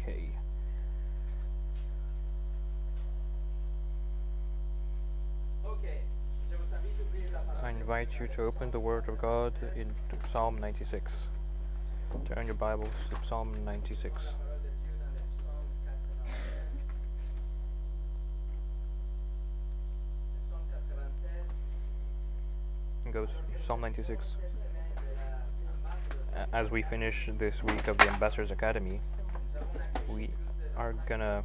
Okay. 0.00 0.30
I 7.62 7.70
invite 7.70 8.18
you 8.18 8.26
to 8.28 8.44
open 8.44 8.70
the 8.70 8.80
Word 8.80 9.08
of 9.10 9.18
God 9.18 9.52
in 9.76 9.94
Psalm 10.26 10.56
96. 10.56 11.28
Turn 12.24 12.46
your 12.46 12.54
Bibles 12.54 12.88
to 13.10 13.28
Psalm 13.28 13.54
96. 13.62 14.36
And 23.04 23.12
Go 23.12 23.26
Psalm 23.58 23.82
96. 23.82 24.38
As 26.54 26.70
we 26.70 26.80
finish 26.80 27.28
this 27.36 27.62
week 27.62 27.86
of 27.86 27.98
the 27.98 28.08
Ambassadors 28.08 28.50
Academy, 28.50 29.00
we 30.08 30.30
are 30.76 30.92
gonna 31.06 31.42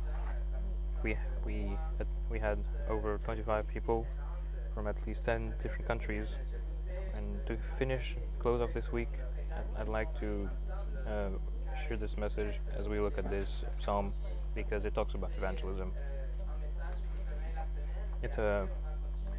we 1.03 1.17
we 1.45 1.77
we 2.29 2.39
had 2.39 2.57
over 2.89 3.19
25 3.23 3.67
people 3.67 4.05
from 4.73 4.87
at 4.87 4.95
least 5.07 5.23
10 5.23 5.53
different 5.61 5.87
countries. 5.87 6.37
And 7.15 7.45
to 7.47 7.55
finish 7.77 8.17
close 8.39 8.61
off 8.61 8.73
this 8.73 8.91
week 8.91 9.09
I'd, 9.79 9.87
like 9.87 10.13
to 10.19 10.49
uh, 11.07 11.29
share 11.87 11.95
this 11.95 12.17
message 12.17 12.59
as 12.77 12.89
we 12.89 12.99
look 12.99 13.17
at 13.17 13.29
this 13.29 13.63
psalm 13.77 14.13
because 14.53 14.83
it 14.83 14.93
talks 14.93 15.13
about 15.13 15.31
evangelism. 15.37 15.93
It's 18.21 18.37
a 18.37 18.67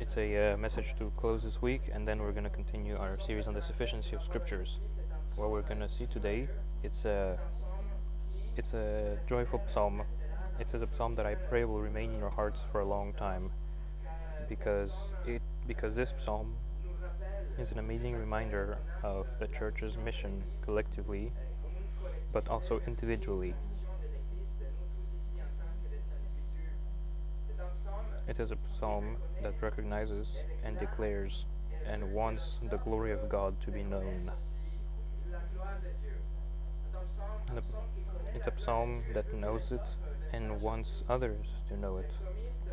it's 0.01 0.17
a 0.17 0.53
uh, 0.53 0.57
message 0.57 0.95
to 0.99 1.13
close 1.17 1.43
this 1.43 1.61
week 1.61 1.83
and 1.93 2.07
then 2.09 2.21
we're 2.21 2.33
going 2.33 2.45
to 2.45 2.57
continue 2.63 2.97
our 2.97 3.19
series 3.21 3.47
on 3.47 3.55
the 3.55 3.63
sufficiency 3.63 4.15
of 4.17 4.23
scriptures. 4.23 4.79
What 5.37 5.51
we're 5.51 5.63
going 5.63 5.81
to 5.81 5.89
see 5.89 6.07
today 6.07 6.49
it's 6.83 7.05
a 7.05 7.39
it's 8.57 8.73
a 8.73 9.19
joyful 9.29 9.63
psalm. 9.67 10.03
It 10.59 10.75
is 10.75 10.81
a 10.81 10.89
psalm 10.91 11.15
that 11.17 11.27
I 11.27 11.35
pray 11.35 11.65
will 11.65 11.81
remain 11.81 12.13
in 12.13 12.19
your 12.19 12.31
hearts 12.31 12.63
for 12.73 12.81
a 12.81 12.85
long 12.87 13.13
time, 13.13 13.51
because 14.49 15.13
it 15.27 15.43
because 15.67 15.95
this 15.95 16.15
psalm 16.17 16.55
is 17.59 17.73
an 17.73 17.79
amazing 17.79 18.17
reminder 18.17 18.79
of 19.03 19.29
the 19.39 19.47
church's 19.49 19.99
mission 19.99 20.43
collectively, 20.63 21.33
but 22.33 22.49
also 22.49 22.81
individually. 22.87 23.55
It 28.29 28.41
is 28.41 28.51
a 28.51 28.59
psalm 28.79 29.17
that 29.43 29.55
recognizes 29.61 30.37
and 30.65 30.79
declares 30.79 31.47
and 31.87 32.13
wants 32.13 32.59
the 32.71 32.79
glory 32.79 33.13
of 33.13 33.29
God 33.29 33.61
to 33.61 33.71
be 33.71 33.83
known. 33.83 34.31
It's 38.35 38.47
a 38.47 38.53
psalm 38.57 39.03
that 39.15 39.33
knows 39.35 39.73
it 39.73 39.89
and 40.33 40.61
wants 40.61 41.05
others 41.09 41.47
to 41.69 41.77
know 41.79 41.97
it. 41.99 42.13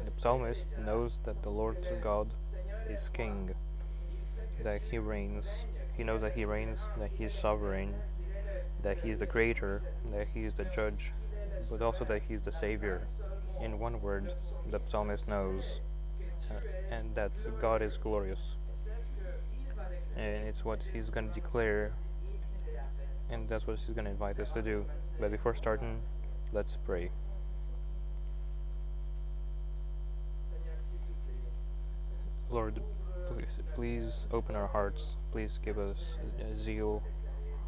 The 0.06 0.12
psalmist 0.12 0.68
knows 0.78 1.20
that 1.24 1.42
the 1.44 1.50
Lord 1.50 1.78
God 2.02 2.28
is 2.90 3.10
king, 3.10 3.54
that 4.64 4.82
he 4.90 4.98
reigns. 4.98 5.66
He 5.96 6.04
knows 6.04 6.22
that 6.22 6.34
he 6.34 6.46
reigns, 6.46 6.84
that 6.98 7.12
he 7.18 7.24
is 7.24 7.34
sovereign, 7.34 7.94
that 8.82 8.98
he 9.00 9.12
is 9.12 9.20
the 9.20 9.28
creator, 9.28 9.82
that 10.12 10.28
he 10.34 10.44
is 10.44 10.54
the 10.54 10.66
judge, 10.66 11.14
but 11.70 11.82
also 11.82 12.04
that 12.06 12.24
he 12.28 12.34
is 12.34 12.42
the 12.42 12.52
savior. 12.52 13.08
In 13.62 13.80
one 13.80 14.02
word, 14.02 14.34
the 14.70 14.80
psalmist 14.84 15.28
knows, 15.28 15.80
uh, 16.52 16.56
and 16.92 17.16
that 17.16 17.32
God 17.62 17.82
is 17.82 17.98
glorious. 17.98 18.58
And 20.18 20.48
it's 20.48 20.66
what 20.66 20.82
he's 20.92 21.10
going 21.10 21.30
to 21.30 21.34
declare 21.34 21.94
and 23.34 23.50
that's 23.50 23.66
what 23.66 23.80
she's 23.80 23.96
going 23.96 24.06
to 24.06 24.12
invite 24.12 24.40
us 24.40 24.52
to 24.52 24.62
do. 24.62 24.86
But 25.20 25.32
before 25.32 25.56
starting, 25.56 26.02
let's 26.52 26.78
pray. 26.78 27.10
Lord, 32.50 32.80
please, 33.28 33.60
please 33.74 34.26
open 34.32 34.56
our 34.56 34.68
hearts. 34.68 35.18
Please 35.32 35.60
give 35.64 35.80
us 35.80 36.18
zeal 36.56 37.02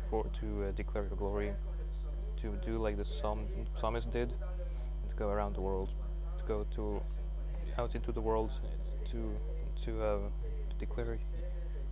for 0.10 0.26
to 0.40 0.66
uh, 0.66 0.72
declare 0.72 1.06
your 1.06 1.18
glory, 1.18 1.52
to 2.42 2.60
do 2.64 2.78
like 2.78 2.98
the 2.98 3.06
psalm, 3.06 3.48
psalmist 3.76 4.12
did, 4.12 4.30
to 5.10 5.16
go 5.16 5.30
around 5.30 5.56
the 5.56 5.62
world, 5.62 5.90
to 6.38 6.44
go 6.46 6.66
to 6.76 7.02
out 7.80 7.96
into 7.96 8.12
the 8.12 8.22
world, 8.22 8.52
to 9.06 9.36
to, 9.84 10.04
uh, 10.04 10.18
to 10.70 10.76
declare 10.78 11.18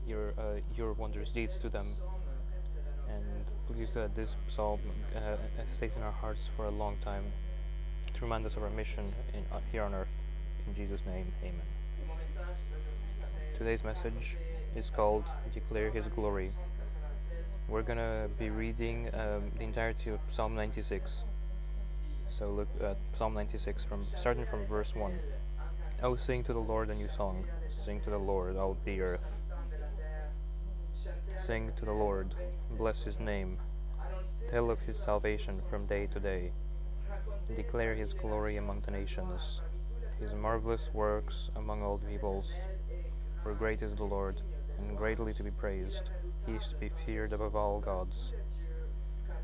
your 0.08 0.34
uh, 0.38 0.59
your 0.78 0.94
wondrous 0.94 1.30
deeds 1.30 1.58
to 1.58 1.69
them 1.69 1.88
and 3.09 3.46
please 3.68 3.90
let 3.96 4.16
this 4.16 4.35
psalm 4.50 4.79
uh, 5.16 5.19
uh, 5.19 5.38
stays 5.75 5.91
in 5.96 6.03
our 6.03 6.12
hearts 6.12 6.50
for 6.56 6.66
a 6.66 6.69
long 6.69 6.97
time 7.03 7.24
to 8.13 8.22
remind 8.22 8.46
us 8.46 8.57
of 8.57 8.63
our 8.63 8.69
mission 8.69 9.12
in, 9.34 9.44
uh, 9.51 9.59
here 9.72 9.84
on 9.84 9.94
earth. 9.94 10.13
In 10.68 10.75
Jesus' 10.75 11.06
name, 11.06 11.25
amen. 11.41 12.47
Today's 13.57 13.84
message 13.84 14.38
is 14.75 14.90
called 14.90 15.24
Declare 15.53 15.91
His 15.91 16.06
Glory. 16.07 16.51
We're 17.69 17.84
going 17.84 18.00
to 18.00 18.29
be 18.38 18.50
reading 18.50 19.09
um, 19.13 19.44
the 19.57 19.63
entirety 19.63 20.09
of 20.09 20.19
Psalm 20.30 20.56
96. 20.56 21.24
So 22.38 22.50
look 22.50 22.68
at 22.81 22.97
Psalm 23.18 23.34
96 23.34 23.84
from 23.84 24.06
starting 24.18 24.45
from 24.45 24.66
verse 24.66 24.95
1. 24.95 25.13
Oh, 26.01 26.16
sing 26.16 26.44
to 26.44 26.53
the 26.53 26.59
Lord 26.59 26.90
a 26.90 26.95
new 26.95 27.07
song. 27.07 27.45
Sing 27.85 28.01
to 28.01 28.09
the 28.09 28.18
Lord, 28.18 28.57
all 28.57 28.78
the 28.84 29.00
earth. 29.01 29.25
Sing 31.38 31.72
to 31.78 31.86
the 31.86 31.92
Lord, 31.92 32.34
bless 32.78 33.04
his 33.04 33.20
name. 33.20 33.58
Tell 34.50 34.70
of 34.72 34.80
his 34.80 34.98
salvation 34.98 35.62
from 35.70 35.86
day 35.86 36.08
to 36.14 36.20
day. 36.20 36.52
Declare 37.56 37.96
his 37.96 38.14
glory 38.14 38.58
among 38.58 38.82
the 38.82 38.92
nations, 38.92 39.62
his 40.20 40.34
marvelous 40.34 40.90
works 40.94 41.50
among 41.56 41.84
all 41.84 41.98
peoples. 41.98 42.52
For 43.44 43.54
great 43.54 43.82
is 43.82 43.96
the 43.96 44.04
Lord, 44.04 44.42
and 44.78 44.98
greatly 44.98 45.34
to 45.34 45.44
be 45.44 45.52
praised. 45.52 46.10
He 46.46 46.54
is 46.54 46.70
to 46.70 46.76
be 46.76 46.90
feared 46.90 47.34
above 47.34 47.56
all 47.56 47.80
gods. 47.80 48.34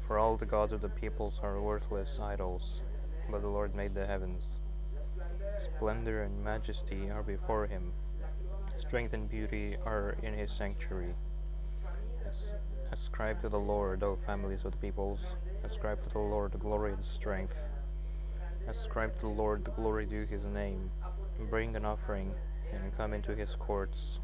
For 0.07 0.17
all 0.17 0.37
the 0.37 0.45
gods 0.45 0.71
of 0.71 0.81
the 0.81 0.89
peoples 0.89 1.39
are 1.43 1.61
worthless 1.61 2.19
idols, 2.21 2.81
but 3.29 3.41
the 3.41 3.47
Lord 3.47 3.75
made 3.75 3.93
the 3.93 4.05
heavens. 4.05 4.59
Splendor 5.57 6.23
and 6.23 6.43
majesty 6.43 7.09
are 7.11 7.23
before 7.23 7.67
him. 7.67 7.91
Strength 8.77 9.13
and 9.13 9.29
beauty 9.29 9.75
are 9.85 10.15
in 10.23 10.33
his 10.33 10.51
sanctuary. 10.51 11.13
As- 12.29 12.53
Ascribe 12.91 13.41
to 13.41 13.49
the 13.49 13.59
Lord, 13.59 14.03
O 14.03 14.15
families 14.15 14.63
of 14.65 14.73
the 14.73 14.77
peoples. 14.77 15.19
Ascribe 15.63 16.03
to 16.03 16.09
the 16.09 16.19
Lord 16.19 16.51
the 16.51 16.59
glory 16.59 16.93
and 16.93 17.05
strength. 17.05 17.55
Ascribe 18.67 19.15
to 19.15 19.21
the 19.21 19.27
Lord 19.27 19.65
the 19.65 19.71
glory 19.71 20.05
due 20.05 20.25
his 20.25 20.43
name. 20.43 20.91
Bring 21.49 21.75
an 21.75 21.85
offering 21.85 22.31
and 22.71 22.95
come 22.97 23.13
into 23.13 23.35
his 23.35 23.55
courts. 23.55 24.19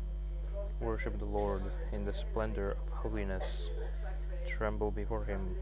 Worship 0.80 1.18
the 1.18 1.26
Lord 1.26 1.64
in 1.92 2.06
the 2.06 2.14
splendor 2.14 2.72
of 2.72 2.90
holiness. 2.90 3.70
Tremble 4.48 4.92
before 4.92 5.26
him, 5.26 5.56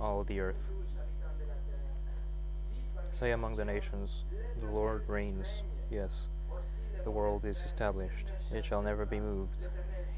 all 0.00 0.24
the 0.24 0.40
earth. 0.40 0.70
Say 3.12 3.32
among 3.32 3.56
the 3.56 3.64
nations, 3.66 4.24
The 4.60 4.66
Lord 4.70 5.02
reigns. 5.08 5.62
Yes, 5.90 6.28
the 7.04 7.10
world 7.10 7.44
is 7.44 7.58
established. 7.66 8.26
It 8.50 8.64
shall 8.64 8.82
never 8.82 9.04
be 9.04 9.20
moved. 9.20 9.66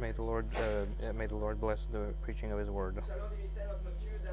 May 0.00 0.12
the 0.12 0.22
Lord, 0.22 0.46
uh, 0.56 1.12
may 1.12 1.26
the 1.26 1.34
Lord 1.34 1.60
bless 1.60 1.86
the 1.86 2.14
preaching 2.22 2.52
of 2.52 2.58
His 2.58 2.70
word. 2.70 3.02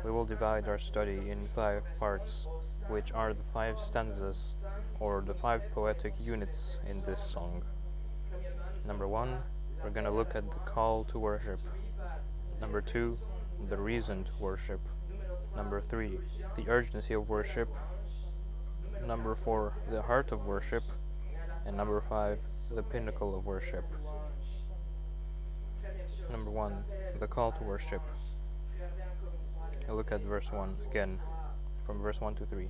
We 0.03 0.11
will 0.11 0.25
divide 0.25 0.67
our 0.67 0.77
study 0.77 1.31
in 1.31 1.47
five 1.55 1.81
parts, 1.99 2.45
which 2.87 3.11
are 3.13 3.33
the 3.33 3.41
five 3.41 3.79
stanzas, 3.79 4.53
or 4.99 5.21
the 5.21 5.33
five 5.33 5.63
poetic 5.73 6.13
units 6.21 6.77
in 6.87 7.01
this 7.07 7.19
song. 7.31 7.63
Number 8.85 9.07
one, 9.07 9.37
we're 9.83 9.89
going 9.89 10.05
to 10.05 10.11
look 10.11 10.35
at 10.35 10.47
the 10.47 10.59
call 10.71 11.03
to 11.05 11.17
worship. 11.17 11.59
Number 12.61 12.81
two, 12.81 13.17
the 13.67 13.77
reason 13.77 14.23
to 14.23 14.31
worship. 14.39 14.81
Number 15.55 15.81
three, 15.81 16.19
the 16.57 16.69
urgency 16.69 17.15
of 17.15 17.27
worship. 17.27 17.69
Number 19.07 19.33
four, 19.33 19.73
the 19.89 20.03
heart 20.03 20.31
of 20.31 20.45
worship. 20.45 20.83
And 21.65 21.75
number 21.75 21.99
five, 22.01 22.37
the 22.69 22.83
pinnacle 22.83 23.35
of 23.35 23.47
worship. 23.47 23.85
Number 26.31 26.51
one, 26.51 26.83
the 27.19 27.27
call 27.27 27.51
to 27.53 27.63
worship. 27.63 28.01
I 29.87 29.91
look 29.91 30.11
at 30.11 30.21
verse 30.21 30.51
1 30.51 30.75
again. 30.89 31.19
from 31.85 32.01
verse 32.01 32.19
1 32.19 32.35
to 32.35 32.45
3. 32.45 32.67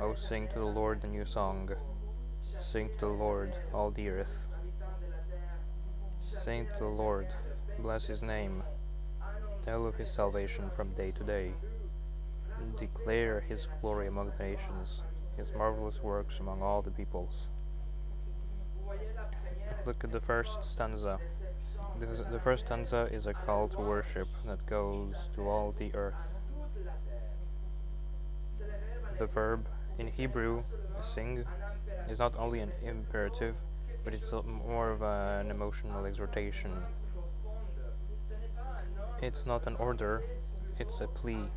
Oh, 0.00 0.14
sing 0.14 0.48
to 0.48 0.58
the 0.58 0.64
Lord 0.64 1.04
a 1.04 1.06
new 1.06 1.24
song. 1.24 1.70
Sing 2.58 2.90
to 2.98 3.06
the 3.06 3.12
Lord, 3.12 3.54
all 3.72 3.90
the 3.90 4.08
earth. 4.08 4.52
Sing 6.44 6.66
to 6.74 6.78
the 6.80 6.86
Lord, 6.86 7.28
bless 7.78 8.06
his 8.06 8.22
name. 8.22 8.62
Tell 9.64 9.86
of 9.86 9.94
his 9.94 10.10
salvation 10.10 10.70
from 10.70 10.92
day 10.94 11.12
to 11.12 11.24
day. 11.24 11.52
Declare 12.78 13.40
his 13.48 13.68
glory 13.80 14.08
among 14.08 14.32
the 14.36 14.44
nations, 14.44 15.04
his 15.36 15.54
marvelous 15.54 16.02
works 16.02 16.40
among 16.40 16.62
all 16.62 16.82
the 16.82 16.90
peoples. 16.90 17.50
Look 19.86 20.02
at 20.02 20.10
the 20.10 20.20
first 20.20 20.64
stanza. 20.64 21.18
Is, 22.00 22.22
the 22.30 22.38
first 22.38 22.66
stanza 22.66 23.08
is 23.10 23.26
a 23.26 23.34
call 23.34 23.66
to 23.68 23.80
worship 23.80 24.28
that 24.46 24.64
goes 24.66 25.30
to 25.34 25.48
all 25.48 25.72
the 25.72 25.92
earth. 25.94 26.38
The 29.18 29.26
verb 29.26 29.66
in 29.98 30.06
Hebrew, 30.06 30.62
sing, 31.02 31.44
is 32.08 32.20
not 32.20 32.34
only 32.38 32.60
an 32.60 32.70
imperative, 32.84 33.56
but 34.04 34.14
it's 34.14 34.32
more 34.46 34.90
of 34.90 35.02
a, 35.02 35.40
an 35.40 35.50
emotional 35.50 36.04
exhortation. 36.06 36.70
It's 39.20 39.44
not 39.44 39.66
an 39.66 39.74
order, 39.76 40.22
it's 40.78 41.00
a 41.00 41.08
plea. 41.08 41.50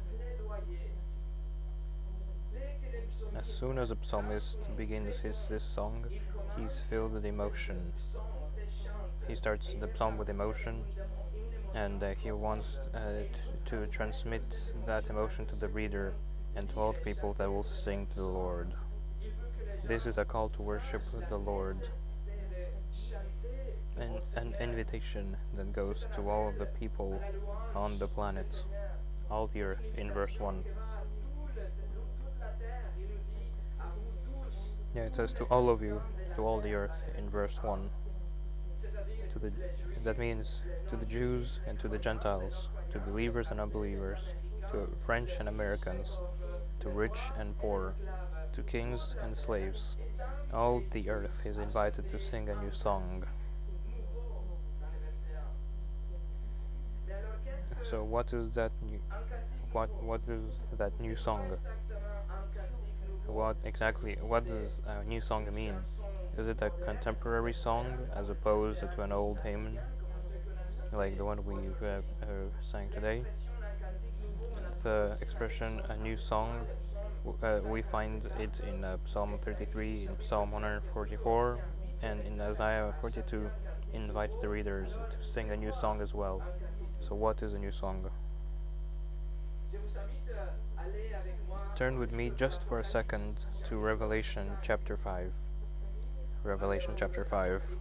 As 3.35 3.47
soon 3.47 3.77
as 3.77 3.91
a 3.91 3.97
psalmist 4.01 4.75
begins 4.75 5.19
his 5.19 5.47
this 5.47 5.63
song, 5.63 6.05
he's 6.57 6.79
filled 6.79 7.13
with 7.13 7.25
emotion. 7.25 7.93
He 9.27 9.35
starts 9.35 9.73
the 9.79 9.89
psalm 9.93 10.17
with 10.17 10.29
emotion, 10.29 10.83
and 11.73 12.01
uh, 12.03 12.13
he 12.17 12.31
wants 12.31 12.79
uh, 12.93 13.23
to 13.65 13.87
transmit 13.87 14.43
that 14.85 15.09
emotion 15.09 15.45
to 15.47 15.55
the 15.55 15.67
reader 15.67 16.13
and 16.55 16.67
to 16.69 16.79
all 16.79 16.91
the 16.91 16.99
people 16.99 17.33
that 17.37 17.49
will 17.49 17.63
sing 17.63 18.07
to 18.07 18.15
the 18.15 18.25
Lord. 18.25 18.73
This 19.87 20.05
is 20.05 20.17
a 20.17 20.25
call 20.25 20.49
to 20.49 20.61
worship 20.61 21.01
the 21.29 21.37
Lord, 21.37 21.87
and 23.97 24.19
an 24.35 24.53
invitation 24.59 25.37
that 25.55 25.71
goes 25.73 26.05
to 26.15 26.29
all 26.29 26.49
of 26.49 26.57
the 26.57 26.65
people 26.65 27.21
on 27.75 27.97
the 27.99 28.07
planet, 28.07 28.63
all 29.29 29.47
the 29.47 29.61
earth, 29.61 29.93
in 29.97 30.11
verse 30.11 30.39
1. 30.39 30.63
Yeah, 34.93 35.03
it 35.03 35.15
says 35.15 35.33
to 35.33 35.45
all 35.45 35.69
of 35.69 35.81
you, 35.81 36.01
to 36.35 36.41
all 36.45 36.59
the 36.59 36.73
earth, 36.73 37.03
in 37.17 37.29
verse 37.29 37.63
1. 37.63 37.89
To 39.31 39.39
the, 39.39 39.51
that 40.03 40.17
means 40.17 40.63
to 40.89 40.95
the 40.95 41.05
Jews 41.05 41.59
and 41.65 41.79
to 41.79 41.87
the 41.87 41.97
Gentiles, 41.97 42.69
to 42.91 42.99
believers 42.99 43.51
and 43.51 43.59
unbelievers, 43.59 44.19
to 44.71 44.89
French 44.97 45.31
and 45.39 45.47
Americans, 45.47 46.19
to 46.81 46.89
rich 46.89 47.19
and 47.37 47.57
poor, 47.57 47.95
to 48.53 48.61
kings 48.63 49.15
and 49.23 49.35
slaves. 49.35 49.95
All 50.53 50.83
the 50.91 51.09
earth 51.09 51.41
is 51.45 51.57
invited 51.57 52.11
to 52.11 52.19
sing 52.19 52.49
a 52.49 52.55
new 52.61 52.71
song. 52.71 53.23
So 57.83 58.03
what 58.03 58.33
is 58.33 58.51
that 58.51 58.71
new 58.85 58.99
what 59.71 59.89
what 60.03 60.21
is 60.27 60.59
that 60.77 60.99
new 60.99 61.15
song? 61.15 61.51
What 63.25 63.55
exactly 63.63 64.17
what 64.21 64.45
does 64.45 64.81
a 64.85 65.03
new 65.05 65.21
song 65.21 65.47
mean? 65.53 65.75
Is 66.37 66.47
it 66.47 66.61
a 66.61 66.69
contemporary 66.69 67.53
song 67.53 68.07
as 68.15 68.29
opposed 68.29 68.79
to 68.93 69.01
an 69.01 69.11
old 69.11 69.39
hymn 69.39 69.77
like 70.93 71.17
the 71.17 71.25
one 71.25 71.43
we 71.45 71.55
uh, 71.85 71.87
uh, 71.87 72.01
sang 72.61 72.89
today? 72.89 73.23
The 74.83 75.17
expression 75.21 75.81
a 75.89 75.97
new 75.97 76.15
song 76.15 76.65
uh, 77.43 77.59
we 77.65 77.81
find 77.81 78.25
it 78.39 78.61
in 78.67 78.83
uh, 78.83 78.97
Psalm 79.03 79.35
33, 79.37 80.07
in 80.07 80.19
Psalm 80.19 80.51
144, 80.51 81.59
and 82.01 82.19
in 82.21 82.41
Isaiah 82.41 82.93
42 82.99 83.49
invites 83.93 84.37
the 84.37 84.49
readers 84.49 84.93
to 85.09 85.21
sing 85.21 85.51
a 85.51 85.57
new 85.57 85.71
song 85.71 86.01
as 86.01 86.13
well. 86.13 86.41
So, 86.99 87.15
what 87.15 87.43
is 87.43 87.53
a 87.53 87.59
new 87.59 87.71
song? 87.71 88.09
Turn 91.75 91.99
with 91.99 92.11
me 92.11 92.31
just 92.35 92.63
for 92.63 92.79
a 92.79 92.85
second 92.85 93.37
to 93.65 93.77
Revelation 93.77 94.51
chapter 94.61 94.97
5. 94.97 95.40
Revelation 96.43 96.93
chapter 96.97 97.23
5. 97.23 97.75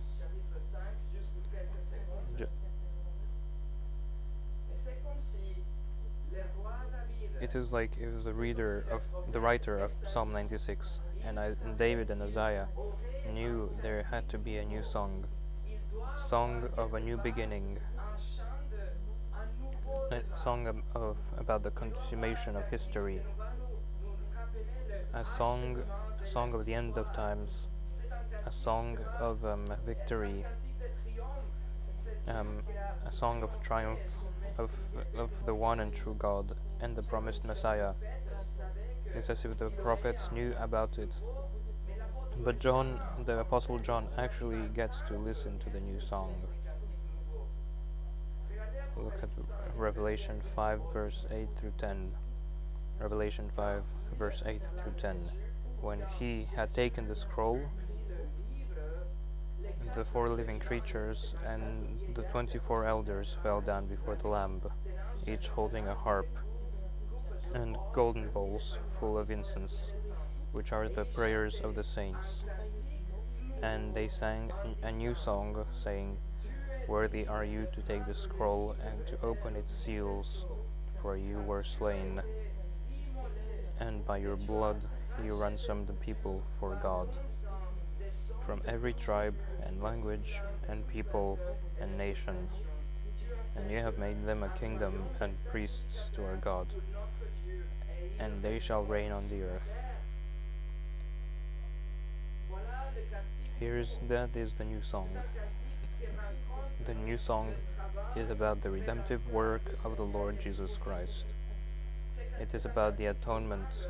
it 7.41 7.55
is 7.55 7.73
like 7.73 7.93
if 7.99 8.23
the 8.23 8.33
reader 8.33 8.85
of 8.91 9.03
the 9.33 9.41
writer 9.41 9.79
of 9.79 9.91
Psalm 9.91 10.33
96 10.33 11.01
and, 11.25 11.41
I, 11.41 11.53
and 11.65 11.79
David 11.79 12.11
and 12.11 12.23
Isaiah 12.23 12.69
knew 13.33 13.71
there 13.83 14.07
had 14.11 14.29
to 14.29 14.39
be 14.39 14.59
a 14.59 14.65
new 14.65 14.83
song, 14.83 15.25
song 16.17 16.69
of 16.77 16.95
a 16.95 17.01
new 17.01 17.17
beginning, 17.17 17.79
a 20.11 20.21
song 20.37 20.67
of, 20.67 20.77
of 20.95 21.19
about 21.39 21.63
the 21.63 21.71
consummation 21.71 22.57
of 22.57 22.69
history, 22.69 23.21
a 25.15 25.25
song, 25.25 25.83
a 26.23 26.27
song 26.27 26.53
of 26.53 26.67
the 26.67 26.75
end 26.75 26.99
of 26.99 27.11
times, 27.13 27.69
a 28.47 28.53
song 28.53 28.99
of 29.19 29.45
um, 29.45 29.67
victory, 29.87 30.45
um, 32.27 32.63
a 33.07 33.13
song 33.13 33.43
of 33.43 33.61
triumph 33.63 34.19
of 34.59 34.71
of 35.17 35.31
the 35.47 35.55
one 35.55 35.81
and 35.81 35.95
true 35.95 36.17
God 36.19 36.55
and 36.81 36.97
the 36.97 37.03
promised 37.03 37.45
Messiah. 37.45 37.93
It's 39.15 39.29
as 39.29 39.45
if 39.45 39.59
the 39.59 39.71
prophets 39.71 40.31
knew 40.33 40.55
about 40.59 40.99
it. 40.99 41.21
But 42.45 42.59
John, 42.59 43.01
the 43.27 43.41
Apostle 43.41 43.79
John, 43.79 44.09
actually 44.17 44.69
gets 44.75 45.03
to 45.03 45.19
listen 45.19 45.59
to 45.59 45.71
the 45.71 45.81
new 45.81 46.01
song. 46.01 46.35
Look 48.97 49.23
at 49.23 49.29
Revelation 49.77 50.41
5, 50.41 50.93
verse 50.93 51.27
8 51.31 51.49
through 51.59 51.73
10. 51.79 52.13
Revelation 52.99 53.51
5, 53.57 53.83
verse 54.17 54.43
8 54.47 54.61
through 54.79 54.95
10. 54.99 55.17
When 55.81 56.03
he 56.19 56.47
had 56.55 56.73
taken 56.75 57.09
the 57.09 57.17
scroll, 57.17 57.61
the 59.95 60.05
four 60.05 60.29
living 60.29 60.61
creatures 60.61 61.35
and 61.47 61.99
the 62.15 62.23
twenty 62.23 62.59
four 62.59 62.87
elders 62.87 63.37
fell 63.43 63.61
down 63.61 63.87
before 63.87 64.17
the 64.17 64.29
Lamb, 64.29 64.61
each 65.27 65.49
holding 65.49 65.87
a 65.89 65.95
harp 65.95 66.29
and 67.55 67.77
golden 67.93 68.29
bowls 68.31 68.79
full 68.99 69.19
of 69.19 69.31
incense, 69.31 69.93
which 70.53 70.73
are 70.73 70.89
the 70.89 71.05
prayers 71.05 71.61
of 71.61 71.75
the 71.75 71.85
saints. 71.85 72.45
And 73.63 73.93
they 73.95 74.09
sang 74.09 74.53
a 74.83 74.93
new 74.93 75.15
song, 75.15 75.65
saying, 75.73 76.17
Worthy 76.89 77.27
are 77.27 77.45
you 77.45 77.67
to 77.75 77.83
take 77.83 78.07
the 78.07 78.15
scroll 78.15 78.75
and 78.87 79.07
to 79.09 79.21
open 79.23 79.57
its 79.57 79.75
seals, 79.75 80.47
for 81.01 81.17
you 81.17 81.39
were 81.41 81.65
slain, 81.65 82.23
and 83.81 84.07
by 84.07 84.19
your 84.19 84.37
blood 84.37 84.81
you 85.25 85.35
ransomed 85.35 85.89
the 85.89 85.93
people 85.95 86.43
for 86.59 86.79
God, 86.83 87.09
from 88.51 88.61
every 88.67 88.93
tribe 88.93 89.37
and 89.65 89.81
language 89.81 90.41
and 90.69 90.85
people 90.89 91.39
and 91.81 91.97
nation. 91.97 92.35
And 93.55 93.71
you 93.71 93.79
have 93.79 93.97
made 93.97 94.27
them 94.27 94.43
a 94.43 94.49
kingdom 94.49 95.05
and 95.21 95.33
priests 95.53 96.11
to 96.15 96.25
our 96.25 96.35
God 96.35 96.67
and 98.19 98.43
they 98.43 98.59
shall 98.59 98.83
reign 98.83 99.13
on 99.13 99.29
the 99.29 99.45
earth. 99.45 99.71
Here's 103.61 103.99
that 104.09 104.35
is 104.35 104.55
the 104.55 104.65
new 104.65 104.83
song. 104.83 105.11
The 106.87 106.95
new 106.95 107.19
song 107.19 107.55
is 108.17 108.31
about 108.31 108.63
the 108.63 108.71
redemptive 108.71 109.31
work 109.33 109.63
of 109.85 109.97
the 109.97 110.03
Lord 110.03 110.41
Jesus 110.41 110.77
Christ. 110.77 111.25
It 112.41 112.53
is 112.53 112.65
about 112.65 112.99
the 112.99 113.07
atonement. 113.07 113.87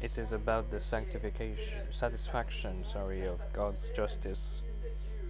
It 0.00 0.18
is 0.18 0.32
about 0.32 0.70
the 0.70 0.80
sanctification, 0.80 1.80
satisfaction, 1.90 2.84
sorry, 2.84 3.26
of 3.26 3.40
God's 3.52 3.88
justice, 3.96 4.62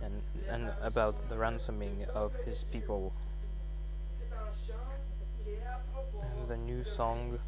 and 0.02 0.22
and 0.50 0.70
about 0.82 1.28
the 1.28 1.36
ransoming 1.36 2.06
of 2.14 2.34
His 2.44 2.64
people. 2.64 3.12
The 6.48 6.56
new 6.56 6.84
song 6.84 7.38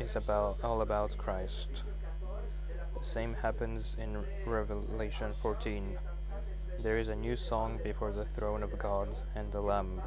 is 0.00 0.16
about 0.16 0.58
all 0.62 0.80
about 0.80 1.18
Christ. 1.18 1.82
The 2.98 3.04
same 3.04 3.34
happens 3.34 3.96
in 3.98 4.24
Revelation 4.46 5.32
14. 5.42 5.98
There 6.82 6.98
is 6.98 7.08
a 7.08 7.16
new 7.16 7.36
song 7.36 7.80
before 7.82 8.12
the 8.12 8.24
throne 8.24 8.62
of 8.62 8.78
God 8.78 9.08
and 9.34 9.52
the 9.52 9.60
Lamb 9.60 10.00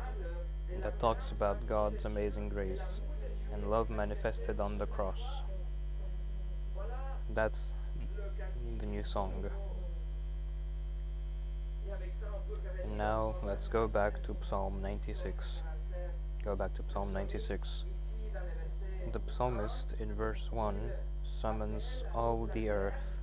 that 0.82 1.00
talks 1.00 1.32
about 1.32 1.68
God's 1.68 2.06
amazing 2.06 2.50
grace 2.50 3.02
and 3.54 3.70
love 3.70 3.90
manifested 3.90 4.60
on 4.60 4.78
the 4.78 4.86
cross. 4.86 5.42
That's 7.34 7.74
the 8.80 8.86
new 8.86 9.04
song. 9.04 9.50
And 12.84 12.98
now 12.98 13.36
let's 13.44 13.68
go 13.68 13.88
back 13.88 14.24
to 14.24 14.36
Psalm 14.44 14.82
96. 14.82 15.64
Go 16.44 16.56
back 16.56 16.74
to 16.76 16.84
Psalm 16.88 17.14
96. 17.14 17.86
The 19.12 19.22
psalmist 19.32 19.94
in 20.00 20.14
verse 20.14 20.52
1 20.52 20.76
summons 21.24 22.04
all 22.14 22.50
the 22.54 22.70
earth 22.70 23.18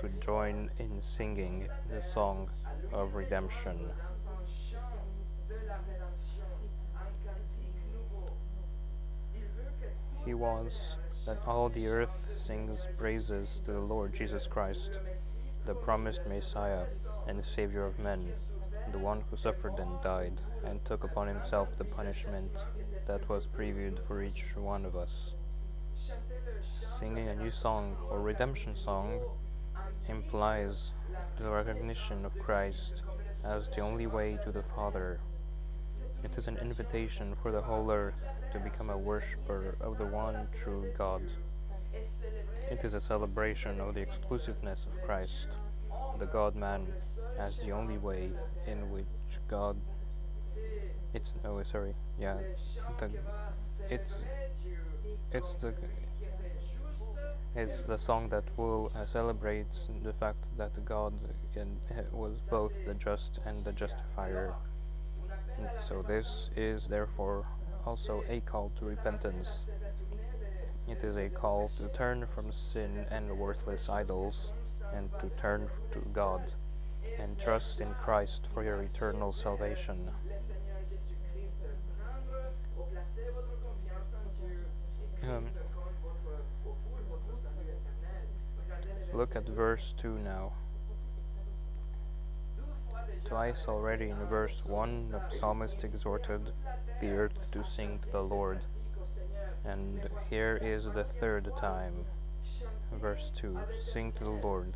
to 0.00 0.08
join 0.24 0.70
in 0.78 1.02
singing 1.02 1.68
the 1.90 2.02
song 2.02 2.50
of 2.92 3.14
redemption. 3.14 3.90
He 10.28 10.34
wants 10.34 10.98
that 11.24 11.46
all 11.46 11.70
the 11.70 11.88
earth 11.88 12.36
sings 12.38 12.86
praises 12.98 13.62
to 13.64 13.72
the 13.72 13.80
Lord 13.80 14.12
Jesus 14.12 14.46
Christ, 14.46 15.00
the 15.64 15.72
promised 15.72 16.26
Messiah 16.28 16.84
and 17.26 17.42
Savior 17.42 17.86
of 17.86 17.98
men, 17.98 18.28
the 18.92 18.98
one 18.98 19.22
who 19.30 19.38
suffered 19.38 19.78
and 19.78 20.02
died 20.02 20.42
and 20.66 20.84
took 20.84 21.02
upon 21.02 21.28
himself 21.28 21.78
the 21.78 21.84
punishment 21.86 22.66
that 23.06 23.26
was 23.30 23.46
previewed 23.46 24.04
for 24.06 24.22
each 24.22 24.54
one 24.54 24.84
of 24.84 24.96
us. 24.96 25.34
Singing 26.98 27.28
a 27.28 27.34
new 27.34 27.50
song 27.50 27.96
or 28.10 28.20
redemption 28.20 28.76
song 28.76 29.22
implies 30.10 30.92
the 31.38 31.48
recognition 31.48 32.26
of 32.26 32.38
Christ 32.38 33.02
as 33.46 33.70
the 33.70 33.80
only 33.80 34.06
way 34.06 34.38
to 34.42 34.52
the 34.52 34.62
Father. 34.62 35.20
It 36.24 36.36
is 36.36 36.48
an 36.48 36.58
invitation 36.58 37.34
for 37.34 37.52
the 37.52 37.62
whole 37.62 37.90
earth 37.90 38.24
to 38.52 38.58
become 38.58 38.90
a 38.90 38.98
worshipper 38.98 39.74
of 39.80 39.98
the 39.98 40.06
one 40.06 40.48
true 40.52 40.86
God. 40.96 41.22
It 42.70 42.84
is 42.84 42.94
a 42.94 43.00
celebration 43.00 43.80
of 43.80 43.94
the 43.94 44.00
exclusiveness 44.00 44.86
of 44.86 45.00
Christ, 45.02 45.48
the 46.18 46.26
God 46.26 46.54
man, 46.54 46.86
as 47.38 47.58
the 47.58 47.72
only 47.72 47.98
way 47.98 48.30
in 48.66 48.90
which 48.90 49.06
God. 49.48 49.76
It's 51.14 51.32
oh 51.44 51.62
sorry 51.62 51.94
yeah 52.20 52.36
the 52.98 53.10
it's 53.88 54.22
it's 55.32 55.54
the 55.54 55.72
it's 57.56 57.82
the 57.82 57.96
song 57.96 58.28
that 58.28 58.44
will 58.56 58.92
uh, 58.94 59.06
celebrate 59.06 59.66
the 60.02 60.12
fact 60.12 60.44
that 60.58 60.84
God 60.84 61.14
can, 61.54 61.80
was 62.12 62.38
both 62.50 62.72
the 62.86 62.94
just 62.94 63.40
and 63.46 63.64
the 63.64 63.72
justifier. 63.72 64.54
So 65.78 66.02
this 66.02 66.50
is 66.56 66.86
therefore 66.86 67.46
also 67.84 68.24
a 68.28 68.40
call 68.40 68.70
to 68.76 68.84
repentance. 68.84 69.70
It 70.86 71.04
is 71.04 71.16
a 71.16 71.28
call 71.28 71.70
to 71.78 71.88
turn 71.88 72.26
from 72.26 72.50
sin 72.52 73.06
and 73.10 73.38
worthless 73.38 73.88
idols 73.88 74.52
and 74.94 75.10
to 75.20 75.28
turn 75.30 75.68
to 75.92 76.00
God 76.12 76.52
and 77.18 77.38
trust 77.38 77.80
in 77.80 77.94
Christ 77.94 78.46
for 78.52 78.62
your 78.62 78.82
eternal 78.82 79.32
salvation. 79.32 80.10
Um, 85.22 85.46
look 89.12 89.36
at 89.36 89.46
verse 89.48 89.94
2 89.98 90.18
now. 90.18 90.52
Twice 93.28 93.66
already 93.68 94.08
in 94.08 94.16
verse 94.24 94.64
1, 94.64 95.10
the 95.10 95.20
psalmist 95.28 95.84
exhorted 95.84 96.50
the 97.02 97.10
earth 97.10 97.50
to 97.50 97.62
sing 97.62 97.98
to 97.98 98.12
the 98.12 98.22
Lord. 98.22 98.60
And 99.66 100.00
here 100.30 100.58
is 100.62 100.84
the 100.84 101.04
third 101.04 101.50
time. 101.58 102.06
Verse 102.90 103.30
2 103.36 103.58
Sing 103.92 104.12
to 104.12 104.24
the 104.24 104.30
Lord, 104.30 104.72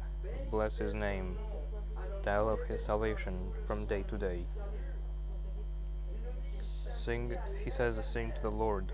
bless 0.50 0.76
his 0.76 0.92
name, 0.92 1.38
tell 2.23 2.50
of 2.50 2.61
his 2.64 2.85
salvation 2.85 3.52
from 3.66 3.87
day 3.87 4.04
to 4.09 4.18
day. 4.18 4.42
Sing, 6.94 7.35
he 7.64 7.71
says, 7.71 8.04
sing 8.04 8.32
to 8.32 8.42
the 8.42 8.50
Lord, 8.50 8.92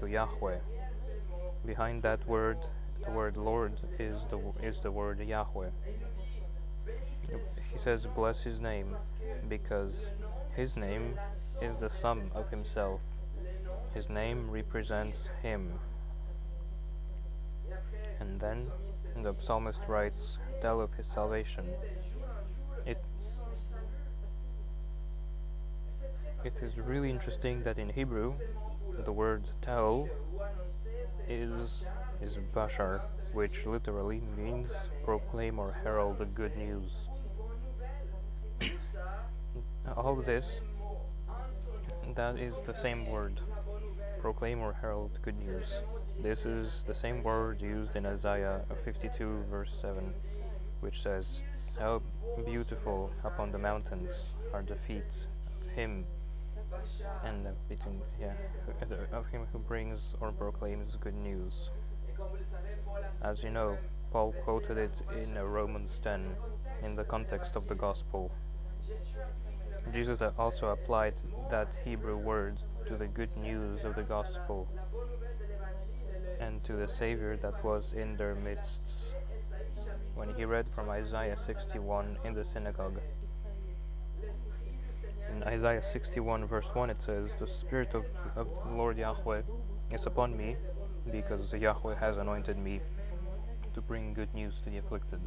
to 0.00 0.06
Yahweh. 0.06 0.58
Behind 1.64 2.02
that 2.02 2.28
word, 2.28 2.58
the 3.06 3.10
word 3.10 3.38
Lord 3.38 3.72
is 3.98 4.26
the 4.26 4.38
is 4.62 4.80
the 4.80 4.90
word 4.90 5.18
Yahweh. 5.20 5.70
He 7.72 7.78
says, 7.78 8.06
bless 8.06 8.42
his 8.42 8.60
name, 8.60 8.96
because 9.48 10.12
his 10.54 10.76
name 10.76 11.18
is 11.60 11.76
the 11.76 11.88
sum 11.88 12.22
of 12.34 12.48
himself. 12.50 13.02
His 13.94 14.08
name 14.08 14.50
represents 14.50 15.30
him. 15.42 15.72
And 18.20 18.40
then 18.40 18.70
the 19.22 19.34
psalmist 19.38 19.88
writes, 19.88 20.38
tell 20.60 20.80
of 20.80 20.94
his 20.94 21.06
salvation. 21.06 21.66
It 22.86 23.02
it 26.44 26.62
is 26.62 26.78
really 26.78 27.10
interesting 27.10 27.62
that 27.64 27.78
in 27.78 27.88
Hebrew 27.88 28.34
the 29.04 29.12
word 29.12 29.44
tell 29.60 30.08
is 31.28 31.84
is 32.20 32.38
bashar, 32.54 33.00
which 33.32 33.66
literally 33.66 34.22
means 34.36 34.90
proclaim 35.04 35.58
or 35.58 35.72
herald 35.84 36.18
the 36.18 36.24
good 36.24 36.56
news. 36.56 37.08
All 39.96 40.16
this 40.16 40.60
that 42.14 42.38
is 42.38 42.60
the 42.62 42.74
same 42.74 43.06
word 43.06 43.40
proclaim 44.20 44.60
or 44.60 44.72
herald 44.72 45.18
good 45.22 45.38
news. 45.38 45.82
This 46.20 46.44
is 46.46 46.82
the 46.82 46.94
same 46.94 47.22
word 47.22 47.62
used 47.62 47.94
in 47.94 48.06
Isaiah 48.06 48.62
52 48.84 49.44
verse 49.50 49.72
7 49.80 50.12
which 50.80 51.02
says 51.02 51.42
how 51.78 52.02
beautiful 52.44 53.10
upon 53.24 53.50
the 53.50 53.58
mountains 53.58 54.34
are 54.52 54.62
the 54.62 54.76
feet 54.76 55.26
of 55.60 55.68
him 55.70 56.04
and 57.24 57.46
uh, 57.46 57.50
between 57.68 58.00
yeah 58.20 58.32
of 59.12 59.26
him 59.28 59.46
who 59.52 59.58
brings 59.58 60.14
or 60.20 60.32
proclaims 60.32 60.96
good 60.96 61.14
news. 61.14 61.70
As 63.22 63.44
you 63.44 63.50
know, 63.50 63.78
Paul 64.10 64.32
quoted 64.44 64.78
it 64.78 65.02
in 65.16 65.34
Romans 65.34 65.98
10 65.98 66.34
in 66.82 66.96
the 66.96 67.04
context 67.04 67.56
of 67.56 67.68
the 67.68 67.74
gospel. 67.74 68.30
Jesus 69.92 70.22
also 70.38 70.68
applied 70.68 71.14
that 71.50 71.76
Hebrew 71.84 72.16
word 72.16 72.58
to 72.86 72.96
the 72.96 73.06
good 73.06 73.34
news 73.36 73.84
of 73.84 73.94
the 73.94 74.02
gospel 74.02 74.68
and 76.40 76.62
to 76.64 76.72
the 76.74 76.88
Savior 76.88 77.36
that 77.36 77.64
was 77.64 77.92
in 77.92 78.16
their 78.16 78.34
midst 78.34 79.16
when 80.14 80.34
he 80.34 80.44
read 80.44 80.68
from 80.68 80.90
Isaiah 80.90 81.36
61 81.36 82.18
in 82.24 82.34
the 82.34 82.44
synagogue. 82.44 83.00
In 85.30 85.42
Isaiah 85.44 85.82
61, 85.82 86.46
verse 86.46 86.68
1, 86.74 86.90
it 86.90 87.02
says, 87.02 87.30
The 87.38 87.46
Spirit 87.46 87.94
of, 87.94 88.04
of 88.36 88.48
the 88.66 88.74
Lord 88.74 88.98
Yahweh 88.98 89.42
is 89.92 90.06
upon 90.06 90.36
me, 90.36 90.56
because 91.10 91.52
Yahweh 91.52 91.96
has 91.96 92.16
anointed 92.16 92.56
me 92.56 92.80
to 93.74 93.80
bring 93.80 94.14
good 94.14 94.32
news 94.34 94.60
to 94.62 94.70
the 94.70 94.78
afflicted. 94.78 95.20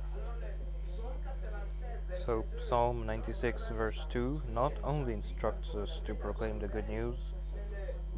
So, 2.25 2.45
Psalm 2.59 3.05
96, 3.05 3.69
verse 3.69 4.05
2, 4.09 4.43
not 4.53 4.73
only 4.83 5.13
instructs 5.13 5.75
us 5.75 6.01
to 6.01 6.13
proclaim 6.13 6.59
the 6.59 6.67
good 6.67 6.87
news, 6.87 7.33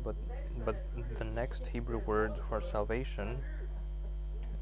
but, 0.04 0.16
but 0.66 0.76
the 1.18 1.26
next 1.26 1.68
Hebrew 1.68 2.00
word 2.00 2.34
for 2.50 2.60
salvation 2.60 3.38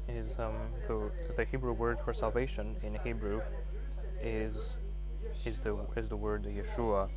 is 0.08 0.38
um, 0.38 0.54
the, 0.86 1.10
the 1.36 1.44
Hebrew 1.44 1.72
word 1.72 1.98
for 1.98 2.12
salvation 2.12 2.76
in 2.82 2.98
Hebrew 3.02 3.40
is 4.22 4.78
is 5.44 5.58
the 5.58 5.76
is 5.96 6.08
the 6.08 6.16
word 6.16 6.44
Yeshua, 6.44 7.08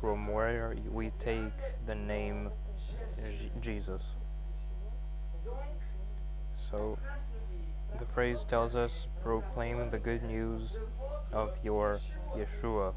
from 0.00 0.28
where 0.28 0.74
we 0.90 1.10
take 1.20 1.52
the 1.86 1.94
name 1.94 2.50
Jesus. 3.60 4.02
So 6.56 6.98
the 7.98 8.04
phrase 8.04 8.44
tells 8.44 8.76
us 8.76 9.06
proclaim 9.22 9.90
the 9.90 9.98
good 9.98 10.22
news 10.22 10.78
of 11.32 11.56
your 11.62 12.00
Yeshua, 12.36 12.94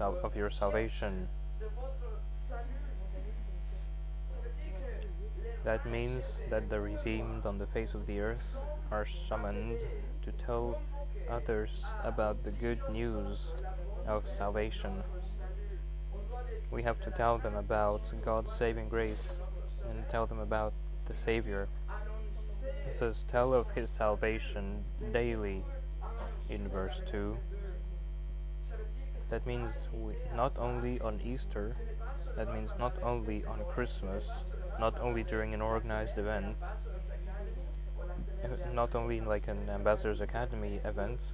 of 0.00 0.36
your 0.36 0.50
salvation. 0.50 1.28
That 5.64 5.86
means 5.86 6.40
that 6.50 6.68
the 6.68 6.80
redeemed 6.80 7.46
on 7.46 7.58
the 7.58 7.66
face 7.66 7.94
of 7.94 8.06
the 8.06 8.20
earth 8.20 8.56
are 8.90 9.06
summoned 9.06 9.80
to 10.22 10.32
tell 10.32 10.78
others 11.30 11.84
about 12.02 12.44
the 12.44 12.50
good 12.50 12.80
news 12.92 13.54
of 14.06 14.26
salvation. 14.26 15.02
We 16.70 16.82
have 16.82 17.00
to 17.02 17.10
tell 17.10 17.38
them 17.38 17.54
about 17.54 18.12
God's 18.24 18.52
saving 18.52 18.88
grace 18.88 19.38
and 19.88 20.08
tell 20.08 20.26
them 20.26 20.38
about 20.38 20.72
the 21.06 21.16
Savior. 21.16 21.68
It 22.86 22.96
says, 22.96 23.24
Tell 23.24 23.54
of 23.54 23.70
His 23.72 23.90
salvation 23.90 24.84
daily 25.12 25.62
in 26.48 26.68
verse 26.68 27.00
2. 27.06 27.36
That 29.30 29.46
means 29.46 29.88
we, 29.92 30.14
not 30.34 30.52
only 30.58 31.00
on 31.00 31.20
Easter, 31.24 31.76
that 32.36 32.52
means 32.52 32.72
not 32.78 32.94
only 33.02 33.44
on 33.44 33.60
Christmas, 33.68 34.44
not 34.78 34.98
only 35.00 35.22
during 35.22 35.54
an 35.54 35.62
organized 35.62 36.18
event, 36.18 36.56
not 38.72 38.94
only 38.94 39.18
in 39.18 39.26
like 39.26 39.48
an 39.48 39.68
Ambassadors 39.68 40.20
Academy 40.20 40.80
event, 40.84 41.32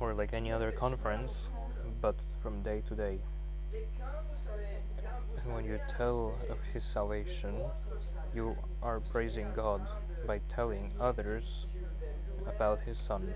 or 0.00 0.14
like 0.14 0.32
any 0.32 0.52
other 0.52 0.70
conference, 0.70 1.50
but 2.00 2.16
from 2.40 2.62
day 2.62 2.82
to 2.88 2.94
day. 2.94 3.18
And 5.44 5.54
when 5.54 5.64
you 5.64 5.80
tell 5.88 6.34
of 6.50 6.62
his 6.72 6.84
salvation, 6.84 7.54
you 8.34 8.56
are 8.82 9.00
praising 9.00 9.46
God 9.54 9.80
by 10.26 10.40
telling 10.48 10.90
others 11.00 11.66
about 12.46 12.80
his 12.80 12.98
Son. 12.98 13.26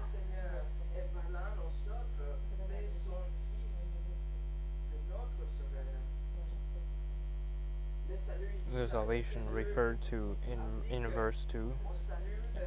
The 8.75 8.89
salvation 8.89 9.43
referred 9.51 10.01
to 10.03 10.35
in, 10.51 11.05
in 11.05 11.07
verse 11.09 11.45
2 11.45 11.73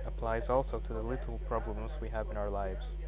applies 0.05 0.49
also 0.49 0.79
to 0.79 0.93
the 0.93 1.01
little 1.01 1.39
problems 1.47 1.97
we 1.99 2.09
have 2.09 2.29
in 2.29 2.37
our 2.37 2.49
lives. 2.49 2.99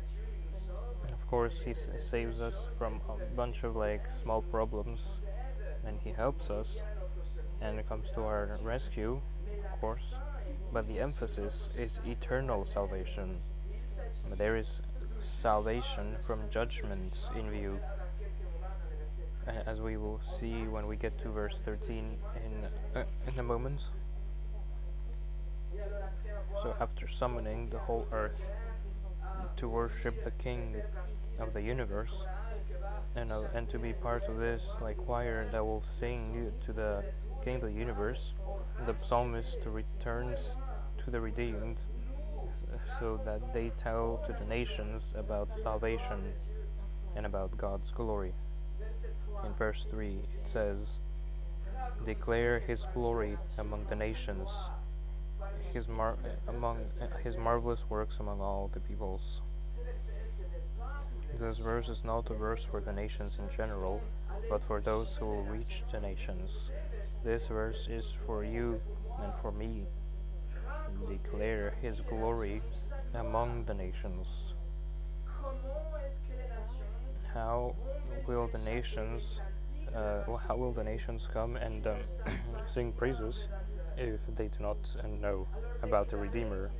Of 1.27 1.31
course, 1.31 1.61
he 1.61 1.73
saves 1.73 2.39
us 2.39 2.69
from 2.77 3.01
a 3.09 3.35
bunch 3.35 3.65
of 3.65 3.75
like 3.75 4.09
small 4.09 4.41
problems 4.41 5.19
and 5.85 5.99
he 6.01 6.11
helps 6.11 6.49
us 6.49 6.81
and 7.59 7.85
comes 7.85 8.11
to 8.11 8.21
our 8.21 8.57
rescue, 8.63 9.19
of 9.59 9.81
course. 9.81 10.21
But 10.71 10.87
the 10.87 11.01
emphasis 11.01 11.69
is 11.77 11.99
eternal 12.07 12.63
salvation. 12.63 13.41
There 14.37 14.55
is 14.55 14.81
salvation 15.19 16.15
from 16.21 16.49
judgment 16.49 17.29
in 17.35 17.51
view 17.51 17.77
as 19.65 19.81
we 19.81 19.97
will 19.97 20.21
see 20.21 20.63
when 20.63 20.87
we 20.87 20.95
get 20.95 21.17
to 21.19 21.27
verse 21.27 21.59
13 21.59 22.17
in, 22.45 22.67
uh, 22.95 23.03
in 23.27 23.37
a 23.37 23.43
moment. 23.43 23.91
So, 26.63 26.73
after 26.79 27.05
summoning 27.05 27.69
the 27.69 27.79
whole 27.79 28.07
earth 28.13 28.41
to 29.57 29.67
worship 29.67 30.23
the 30.23 30.31
King 30.31 30.75
of 31.39 31.53
the 31.53 31.61
universe, 31.61 32.25
and, 33.15 33.31
uh, 33.31 33.43
and 33.53 33.69
to 33.69 33.79
be 33.79 33.93
part 33.93 34.27
of 34.27 34.37
this 34.37 34.77
like 34.81 34.97
choir 34.97 35.47
that 35.51 35.65
will 35.65 35.81
sing 35.81 36.51
to 36.63 36.73
the 36.73 37.03
King 37.43 37.55
of 37.55 37.61
the 37.61 37.71
universe, 37.71 38.33
the 38.85 38.95
psalmist 39.01 39.65
returns 39.65 40.57
to 40.97 41.11
the 41.11 41.19
redeemed 41.19 41.83
so 42.99 43.19
that 43.25 43.53
they 43.53 43.71
tell 43.77 44.23
to 44.25 44.33
the 44.33 44.45
nations 44.45 45.13
about 45.17 45.53
salvation 45.53 46.33
and 47.15 47.25
about 47.25 47.57
God's 47.57 47.91
glory 47.91 48.33
in 49.45 49.53
verse 49.53 49.85
3 49.89 50.07
it 50.07 50.47
says, 50.47 50.99
Declare 52.05 52.59
his 52.59 52.87
glory 52.93 53.37
among 53.57 53.85
the 53.89 53.95
nations, 53.95 54.49
his 55.73 55.87
mar- 55.87 56.17
among 56.47 56.85
his 57.23 57.37
marvelous 57.37 57.89
works 57.89 58.19
among 58.19 58.41
all 58.41 58.69
the 58.73 58.79
peoples. 58.79 59.41
This 61.39 61.59
verse 61.59 61.89
is 61.89 62.03
not 62.03 62.29
a 62.31 62.33
verse 62.33 62.65
for 62.65 62.81
the 62.81 62.93
nations 62.93 63.39
in 63.39 63.49
general, 63.49 64.01
but 64.49 64.63
for 64.63 64.81
those 64.81 65.15
who 65.17 65.25
will 65.25 65.43
reach 65.43 65.83
the 65.91 65.99
nations. 65.99 66.71
This 67.23 67.47
verse 67.47 67.87
is 67.87 68.17
for 68.25 68.43
you 68.43 68.81
and 69.21 69.33
for 69.35 69.51
me. 69.51 69.85
Declare 71.07 71.73
his 71.81 72.01
glory 72.01 72.61
among 73.13 73.65
the 73.65 73.73
nations. 73.73 74.53
How 77.33 77.75
will 78.25 78.47
the 78.47 78.59
nations 78.59 79.41
uh, 79.95 80.23
how 80.47 80.55
will 80.55 80.71
the 80.71 80.83
nations 80.83 81.29
come 81.31 81.55
and 81.55 81.87
um, 81.87 81.97
sing 82.65 82.91
praises 82.91 83.49
if 83.97 84.21
they 84.35 84.47
do 84.47 84.59
not 84.61 84.95
know 85.19 85.47
about 85.81 86.09
the 86.09 86.17
Redeemer? 86.17 86.71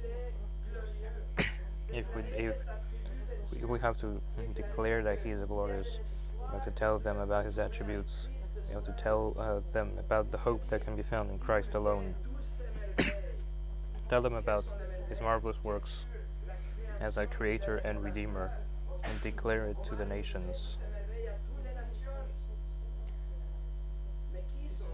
if 1.93 2.15
we 2.15 2.21
if 2.35 2.65
we 3.67 3.79
have 3.79 3.97
to 4.01 4.21
declare 4.55 5.03
that 5.03 5.23
He 5.23 5.31
is 5.31 5.45
glorious, 5.45 5.99
we 6.39 6.53
have 6.53 6.63
to 6.65 6.71
tell 6.71 6.99
them 6.99 7.17
about 7.17 7.45
His 7.45 7.59
attributes. 7.59 8.29
We 8.67 8.73
have 8.73 8.83
to 8.83 8.91
tell 8.93 9.35
uh, 9.39 9.61
them 9.71 9.91
about 9.97 10.31
the 10.31 10.37
hope 10.37 10.67
that 10.69 10.83
can 10.83 10.95
be 10.95 11.03
found 11.03 11.31
in 11.31 11.39
Christ 11.39 11.75
alone. 11.75 12.15
tell 14.09 14.21
them 14.21 14.33
about 14.33 14.65
His 15.09 15.21
marvelous 15.21 15.63
works 15.63 16.05
as 16.99 17.17
our 17.17 17.27
Creator 17.27 17.77
and 17.77 18.03
Redeemer, 18.03 18.51
and 19.03 19.21
declare 19.21 19.65
it 19.65 19.83
to 19.85 19.95
the 19.95 20.05
nations. 20.05 20.77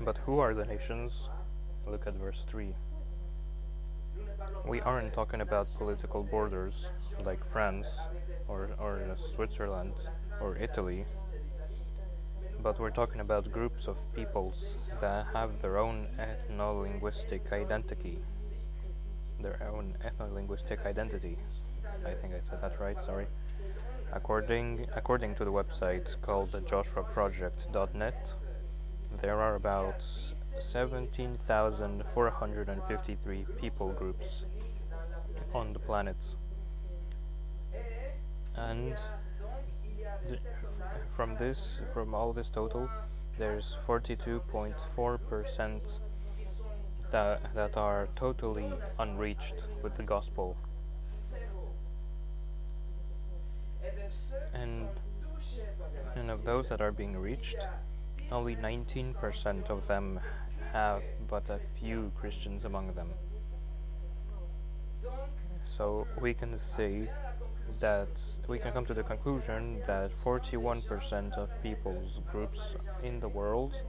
But 0.01 0.17
who 0.17 0.39
are 0.39 0.53
the 0.53 0.65
nations? 0.65 1.29
Look 1.87 2.07
at 2.07 2.15
verse 2.15 2.45
3. 2.47 2.75
We 4.65 4.81
aren't 4.81 5.13
talking 5.13 5.41
about 5.41 5.73
political 5.77 6.23
borders 6.23 6.89
like 7.25 7.43
France 7.43 7.87
or, 8.47 8.69
or 8.79 9.01
Switzerland 9.17 9.93
or 10.41 10.57
Italy, 10.57 11.05
but 12.61 12.79
we're 12.79 12.91
talking 12.91 13.19
about 13.19 13.51
groups 13.51 13.87
of 13.87 13.97
peoples 14.13 14.77
that 15.01 15.25
have 15.33 15.61
their 15.61 15.77
own 15.77 16.07
ethno-linguistic 16.17 17.51
identity. 17.51 18.19
Their 19.39 19.59
own 19.73 19.95
ethno-linguistic 20.05 20.85
identity. 20.85 21.37
I 22.05 22.11
think 22.11 22.33
I 22.33 22.39
said 22.43 22.61
that 22.61 22.79
right, 22.79 23.01
sorry. 23.03 23.27
According, 24.13 24.87
according 24.95 25.35
to 25.35 25.43
the 25.43 25.51
website 25.51 26.21
called 26.21 26.51
joshuaproject.net, 26.51 28.33
there 29.21 29.41
are 29.41 29.55
about 29.55 30.01
17,453 30.59 33.45
people 33.59 33.91
groups 33.91 34.45
on 35.53 35.73
the 35.73 35.79
planet. 35.79 36.35
And 38.55 38.95
from 41.07 41.35
this, 41.37 41.81
from 41.93 42.13
all 42.13 42.33
this 42.33 42.49
total, 42.49 42.89
there's 43.37 43.77
42.4% 43.87 45.99
that, 47.11 47.53
that 47.53 47.77
are 47.77 48.07
totally 48.15 48.73
unreached 48.99 49.67
with 49.81 49.95
the 49.95 50.03
gospel. 50.03 50.57
And, 54.53 54.87
and 56.15 56.29
of 56.29 56.45
those 56.45 56.69
that 56.69 56.81
are 56.81 56.91
being 56.91 57.17
reached, 57.17 57.67
only 58.31 58.55
19% 58.55 59.69
of 59.69 59.87
them 59.87 60.19
have 60.71 61.03
but 61.27 61.49
a 61.49 61.59
few 61.59 62.11
Christians 62.15 62.65
among 62.65 62.93
them. 62.93 63.09
So 65.63 66.07
we 66.19 66.33
can 66.33 66.57
say 66.57 67.09
that 67.79 68.21
we 68.47 68.59
can 68.59 68.71
come 68.71 68.85
to 68.85 68.93
the 68.93 69.03
conclusion 69.03 69.81
that 69.87 70.11
41% 70.11 71.37
of 71.37 71.49
people's 71.61 72.21
groups 72.31 72.75
in 73.03 73.19
the 73.19 73.27
world 73.27 73.83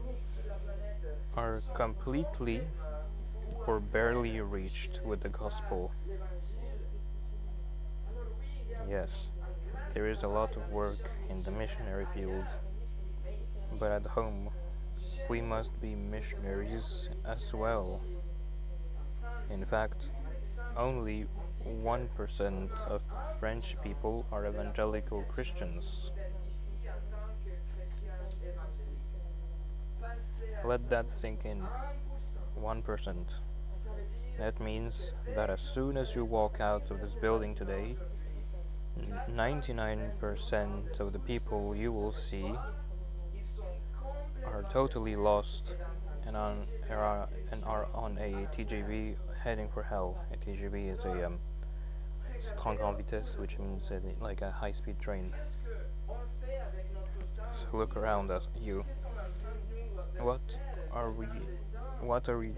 are 1.36 1.60
completely 1.74 2.60
or 3.66 3.80
barely 3.80 4.40
reached 4.40 5.00
with 5.04 5.20
the 5.20 5.28
gospel. 5.28 5.92
Yes, 8.88 9.30
there 9.94 10.06
is 10.08 10.22
a 10.22 10.28
lot 10.28 10.56
of 10.56 10.70
work 10.70 11.10
in 11.30 11.42
the 11.42 11.50
missionary 11.50 12.06
field 12.06 12.46
but 13.78 13.90
at 13.90 14.06
home 14.06 14.48
we 15.28 15.40
must 15.40 15.80
be 15.80 15.94
missionaries 15.94 17.08
as 17.26 17.54
well. 17.54 18.00
In 19.50 19.64
fact, 19.64 20.08
only 20.76 21.26
1% 21.66 22.70
of 22.88 23.02
French 23.38 23.76
people 23.82 24.26
are 24.32 24.46
evangelical 24.46 25.22
Christians. 25.22 26.10
Let 30.64 30.88
that 30.90 31.10
sink 31.10 31.44
in. 31.44 31.62
1%. 32.60 33.14
That 34.38 34.60
means 34.60 35.12
that 35.34 35.50
as 35.50 35.62
soon 35.62 35.96
as 35.96 36.14
you 36.16 36.24
walk 36.24 36.60
out 36.60 36.90
of 36.90 37.00
this 37.00 37.14
building 37.14 37.54
today, 37.54 37.96
99% 39.30 41.00
of 41.00 41.12
the 41.12 41.18
people 41.18 41.74
you 41.76 41.92
will 41.92 42.12
see 42.12 42.54
are 44.46 44.64
totally 44.70 45.16
lost 45.16 45.76
and 46.26 46.36
on 46.36 46.66
are, 46.90 47.28
and 47.50 47.64
are 47.64 47.86
on 47.94 48.16
a 48.18 48.46
TGV 48.54 49.16
heading 49.44 49.68
for 49.68 49.82
hell. 49.82 50.16
A 50.32 50.36
TGV 50.38 50.98
is 50.98 51.04
a 51.04 51.26
um, 51.26 51.38
grande 52.56 52.96
vitesse, 52.96 53.36
which 53.38 53.58
means 53.58 53.92
like 54.18 54.40
a 54.40 54.50
high-speed 54.50 54.98
train. 54.98 55.34
So 57.52 57.66
look 57.74 57.94
around 57.94 58.30
at 58.30 58.42
you. 58.58 58.86
What 60.18 60.40
are 60.90 61.10
we? 61.12 61.26
What 62.00 62.30
are 62.30 62.38
we? 62.38 62.54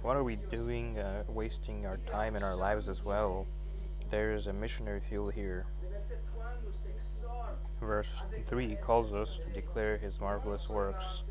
What 0.00 0.16
are 0.16 0.24
we 0.24 0.36
doing? 0.50 0.98
Uh, 0.98 1.24
wasting 1.28 1.84
our 1.84 1.98
time 2.10 2.36
and 2.36 2.44
our 2.44 2.56
lives 2.56 2.88
as 2.88 3.04
well. 3.04 3.46
There 4.10 4.32
is 4.32 4.46
a 4.46 4.54
missionary 4.54 5.00
field 5.00 5.34
here. 5.34 5.66
Verse 7.80 8.22
3 8.48 8.76
calls 8.76 9.12
us 9.12 9.38
to 9.44 9.50
declare 9.50 9.98
his 9.98 10.22
marvelous 10.22 10.70
works, 10.70 11.24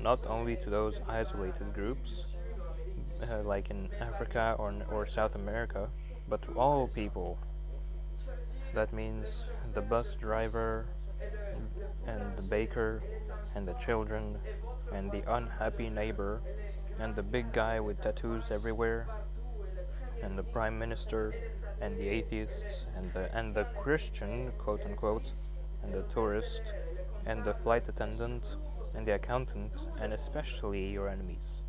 not 0.00 0.20
only 0.28 0.54
to 0.54 0.70
those 0.70 1.00
isolated 1.08 1.74
groups, 1.74 2.26
uh, 3.22 3.42
like 3.42 3.70
in 3.70 3.88
Africa 4.00 4.54
or, 4.58 4.74
or 4.90 5.06
South 5.06 5.34
America, 5.34 5.88
but 6.28 6.42
to 6.42 6.52
all 6.52 6.88
people. 6.88 7.38
That 8.74 8.92
means 8.92 9.46
the 9.74 9.80
bus 9.80 10.14
driver 10.14 10.86
and 12.06 12.36
the 12.36 12.42
baker 12.42 13.02
and 13.54 13.66
the 13.66 13.74
children 13.74 14.36
and 14.92 15.10
the 15.10 15.22
unhappy 15.34 15.90
neighbor 15.90 16.40
and 16.98 17.14
the 17.14 17.22
big 17.22 17.52
guy 17.52 17.80
with 17.80 18.02
tattoos 18.02 18.50
everywhere 18.50 19.06
and 20.22 20.36
the 20.36 20.42
prime 20.42 20.78
minister 20.78 21.34
and 21.80 21.96
the 21.96 22.08
atheists 22.08 22.86
and 22.96 23.12
the 23.12 23.34
and 23.36 23.54
the 23.54 23.64
Christian 23.80 24.50
quote 24.58 24.84
unquote 24.84 25.32
and 25.82 25.92
the 25.92 26.02
tourist 26.14 26.62
and 27.26 27.44
the 27.44 27.54
flight 27.54 27.88
attendant 27.88 28.56
and 28.94 29.06
the 29.06 29.14
accountant 29.14 29.86
and 30.00 30.12
especially 30.12 30.90
your 30.90 31.08
enemies. 31.08 31.62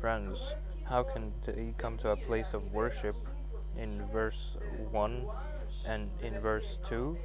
Friends, 0.00 0.54
how 0.84 1.02
can 1.02 1.32
they 1.46 1.74
come 1.78 1.98
to 1.98 2.10
a 2.10 2.16
place 2.16 2.54
of 2.54 2.72
worship 2.72 3.16
in 3.76 4.02
verse 4.12 4.56
1 4.90 5.26
and 5.86 6.10
in 6.22 6.40
verse 6.40 6.78
2 6.84 7.16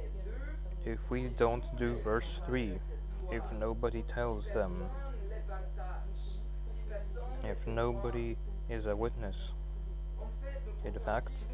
if 0.84 1.10
we 1.10 1.28
don't 1.28 1.64
do 1.76 1.96
verse 1.96 2.40
3? 2.46 2.78
If 3.32 3.52
nobody 3.52 4.02
tells 4.02 4.50
them, 4.50 4.84
if 7.42 7.66
nobody 7.66 8.36
is 8.68 8.86
a 8.86 8.94
witness. 8.94 9.52
In 10.84 10.92
fact, 10.92 11.46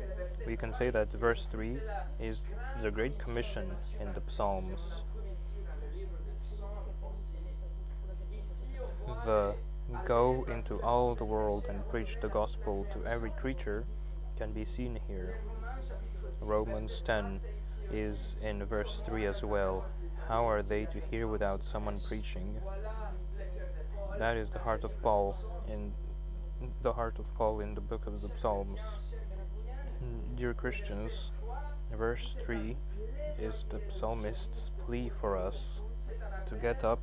we 0.46 0.56
can 0.56 0.72
say 0.72 0.90
that 0.90 1.08
verse 1.12 1.46
3 1.46 1.78
is 2.20 2.44
the 2.82 2.90
Great 2.90 3.18
Commission 3.18 3.70
in 4.00 4.12
the 4.12 4.22
Psalms. 4.26 5.04
The 9.24 9.54
go 10.04 10.44
into 10.48 10.80
all 10.82 11.14
the 11.14 11.24
world 11.24 11.66
and 11.68 11.88
preach 11.88 12.16
the 12.20 12.28
gospel 12.28 12.86
to 12.90 13.04
every 13.04 13.30
creature 13.30 13.84
can 14.36 14.52
be 14.52 14.64
seen 14.64 14.98
here. 15.06 15.38
Romans 16.40 17.02
10 17.02 17.40
is 17.92 18.36
in 18.42 18.64
verse 18.64 19.02
3 19.06 19.26
as 19.26 19.44
well. 19.44 19.84
How 20.28 20.48
are 20.48 20.62
they 20.62 20.86
to 20.86 21.00
hear 21.10 21.26
without 21.26 21.64
someone 21.64 22.00
preaching? 22.00 22.56
That 24.18 24.36
is 24.36 24.50
the 24.50 24.58
heart 24.58 24.84
of 24.84 25.00
Paul 25.02 25.36
in 25.68 25.92
the 26.82 26.92
heart 26.92 27.18
of 27.18 27.32
Paul 27.34 27.60
in 27.60 27.74
the 27.74 27.80
book 27.80 28.06
of 28.06 28.20
the 28.20 28.30
Psalms. 28.36 28.80
Dear 30.36 30.54
Christians, 30.54 31.32
verse 31.96 32.36
3 32.44 32.76
is 33.38 33.64
the 33.68 33.80
psalmist's 33.88 34.70
plea 34.84 35.08
for 35.08 35.36
us 35.36 35.82
to 36.46 36.54
get 36.54 36.84
up 36.84 37.00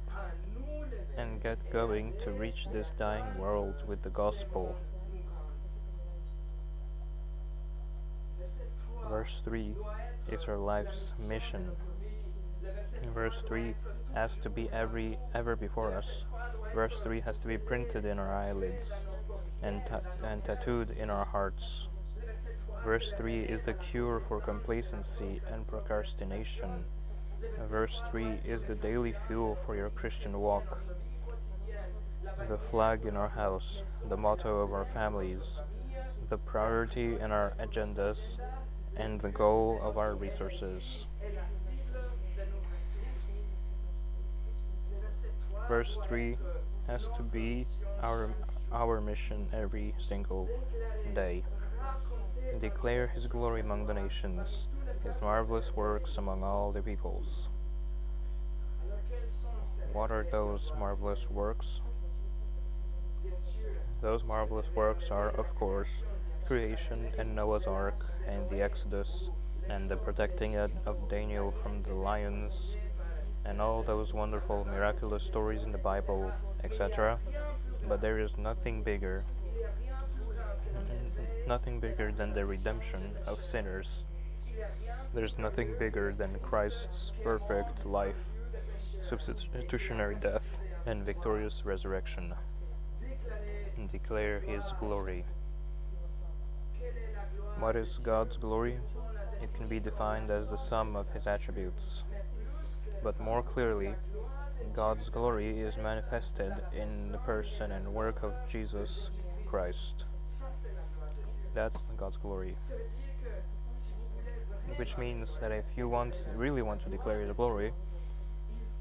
and 1.18 1.42
get 1.42 1.58
going 1.72 2.14
to 2.24 2.32
reach 2.32 2.68
this 2.68 2.92
dying 2.98 3.38
world 3.38 3.84
with 3.88 4.02
the 4.02 4.10
gospel. 4.10 4.76
Verse 9.10 9.42
3 9.44 9.76
is 10.32 10.48
our 10.48 10.58
life's 10.58 11.14
mission. 11.28 11.72
Verse 13.14 13.42
3 13.42 13.74
has 14.14 14.38
to 14.38 14.50
be 14.50 14.70
every 14.72 15.18
ever 15.34 15.56
before 15.56 15.96
us. 15.96 16.26
Verse 16.74 17.00
3 17.00 17.22
has 17.22 17.38
to 17.40 17.48
be 17.48 17.58
printed 17.58 18.06
in 18.06 18.20
our 18.20 18.34
eyelids 18.34 19.06
and, 19.62 19.86
ta- 19.86 20.02
and 20.24 20.44
tattooed 20.44 20.92
in 20.92 21.10
our 21.10 21.26
hearts. 21.26 21.90
Verse 22.84 23.14
3 23.14 23.42
is 23.42 23.62
the 23.62 23.74
cure 23.74 24.20
for 24.20 24.40
complacency 24.40 25.42
and 25.52 25.68
procrastination. 25.68 26.86
Verse 27.70 28.04
3 28.10 28.40
is 28.46 28.64
the 28.64 28.76
daily 28.76 29.14
fuel 29.14 29.56
for 29.56 29.76
your 29.76 29.90
Christian 29.90 30.40
walk. 30.40 30.82
The 32.48 32.58
flag 32.58 33.06
in 33.06 33.16
our 33.16 33.30
house, 33.30 33.84
the 34.08 34.18
motto 34.18 34.60
of 34.62 34.74
our 34.74 34.86
families, 34.86 35.62
the 36.30 36.38
priority 36.38 37.18
in 37.20 37.32
our 37.32 37.54
agendas, 37.60 38.40
and 38.96 39.20
the 39.20 39.30
goal 39.30 39.80
of 39.82 39.98
our 39.98 40.16
resources. 40.16 41.08
Verse 45.68 46.00
3 46.06 46.38
has 46.88 47.10
to 47.16 47.24
be 47.24 47.66
our 48.02 48.34
our 48.72 49.02
mission 49.02 49.48
every 49.54 49.94
single 49.98 50.50
day. 51.14 51.44
Declare 52.60 53.08
his 53.08 53.28
glory 53.28 53.62
among 53.62 53.86
the 53.86 53.94
nations, 53.94 54.68
his 55.04 55.16
marvelous 55.22 55.76
works 55.76 56.18
among 56.18 56.44
all 56.44 56.72
the 56.72 56.82
peoples. 56.82 57.50
What 59.94 60.12
are 60.12 60.26
those 60.32 60.72
marvelous 60.78 61.30
works? 61.30 61.82
Those 64.02 64.24
marvelous 64.24 64.72
works 64.76 65.12
are, 65.12 65.30
of 65.30 65.56
course, 65.56 66.04
creation 66.46 67.12
and 67.18 67.36
Noah's 67.36 67.68
Ark 67.68 68.06
and 68.28 68.50
the 68.50 68.62
Exodus 68.62 69.30
and 69.70 69.90
the 69.90 69.98
protecting 69.98 70.56
of 70.58 71.10
Daniel 71.10 71.52
from 71.52 71.84
the 71.84 71.94
lions 71.94 72.78
and 73.46 73.62
all 73.62 73.84
those 73.84 74.14
wonderful 74.14 74.66
miraculous 74.66 75.24
stories 75.24 75.64
in 75.64 75.72
the 75.72 75.78
Bible, 75.78 76.32
etc. 76.64 77.20
But 77.88 78.02
there 78.02 78.20
is 78.20 78.38
nothing 78.38 78.84
bigger, 78.84 79.24
nothing 81.48 81.80
bigger 81.80 82.12
than 82.12 82.34
the 82.34 82.46
redemption 82.46 83.16
of 83.26 83.42
sinners. 83.42 84.06
There's 85.14 85.40
nothing 85.40 85.76
bigger 85.80 86.14
than 86.16 86.38
Christ's 86.40 87.14
perfect 87.24 87.86
life, 87.86 88.30
substitutionary 89.02 90.16
death, 90.16 90.62
and 90.86 91.04
victorious 91.04 91.66
resurrection. 91.66 92.34
And 93.78 93.92
declare 93.92 94.40
His 94.40 94.72
glory. 94.80 95.26
What 97.58 97.76
is 97.76 98.00
God's 98.04 98.38
glory? 98.38 98.78
It 99.42 99.54
can 99.54 99.68
be 99.68 99.80
defined 99.80 100.30
as 100.30 100.48
the 100.48 100.58
sum 100.58 100.96
of 100.96 101.10
His 101.10 101.26
attributes. 101.26 102.06
But 103.02 103.20
more 103.20 103.42
clearly, 103.42 103.96
God's 104.74 105.10
glory 105.10 105.60
is 105.60 105.78
manifested 105.78 106.54
in 106.74 107.12
the 107.12 107.18
person 107.20 107.72
and 107.72 107.94
work 107.94 108.24
of 108.24 108.36
Jesus 108.48 109.10
Christ. 109.46 110.06
That's 111.56 111.88
God's 111.98 112.18
glory. 112.18 112.56
Which 114.78 114.98
means 114.98 115.38
that 115.40 115.52
if 115.52 115.66
you 115.76 115.88
want 115.90 116.28
really 116.36 116.62
want 116.62 116.82
to 116.82 116.90
declare 116.90 117.22
His 117.22 117.32
glory, 117.34 117.74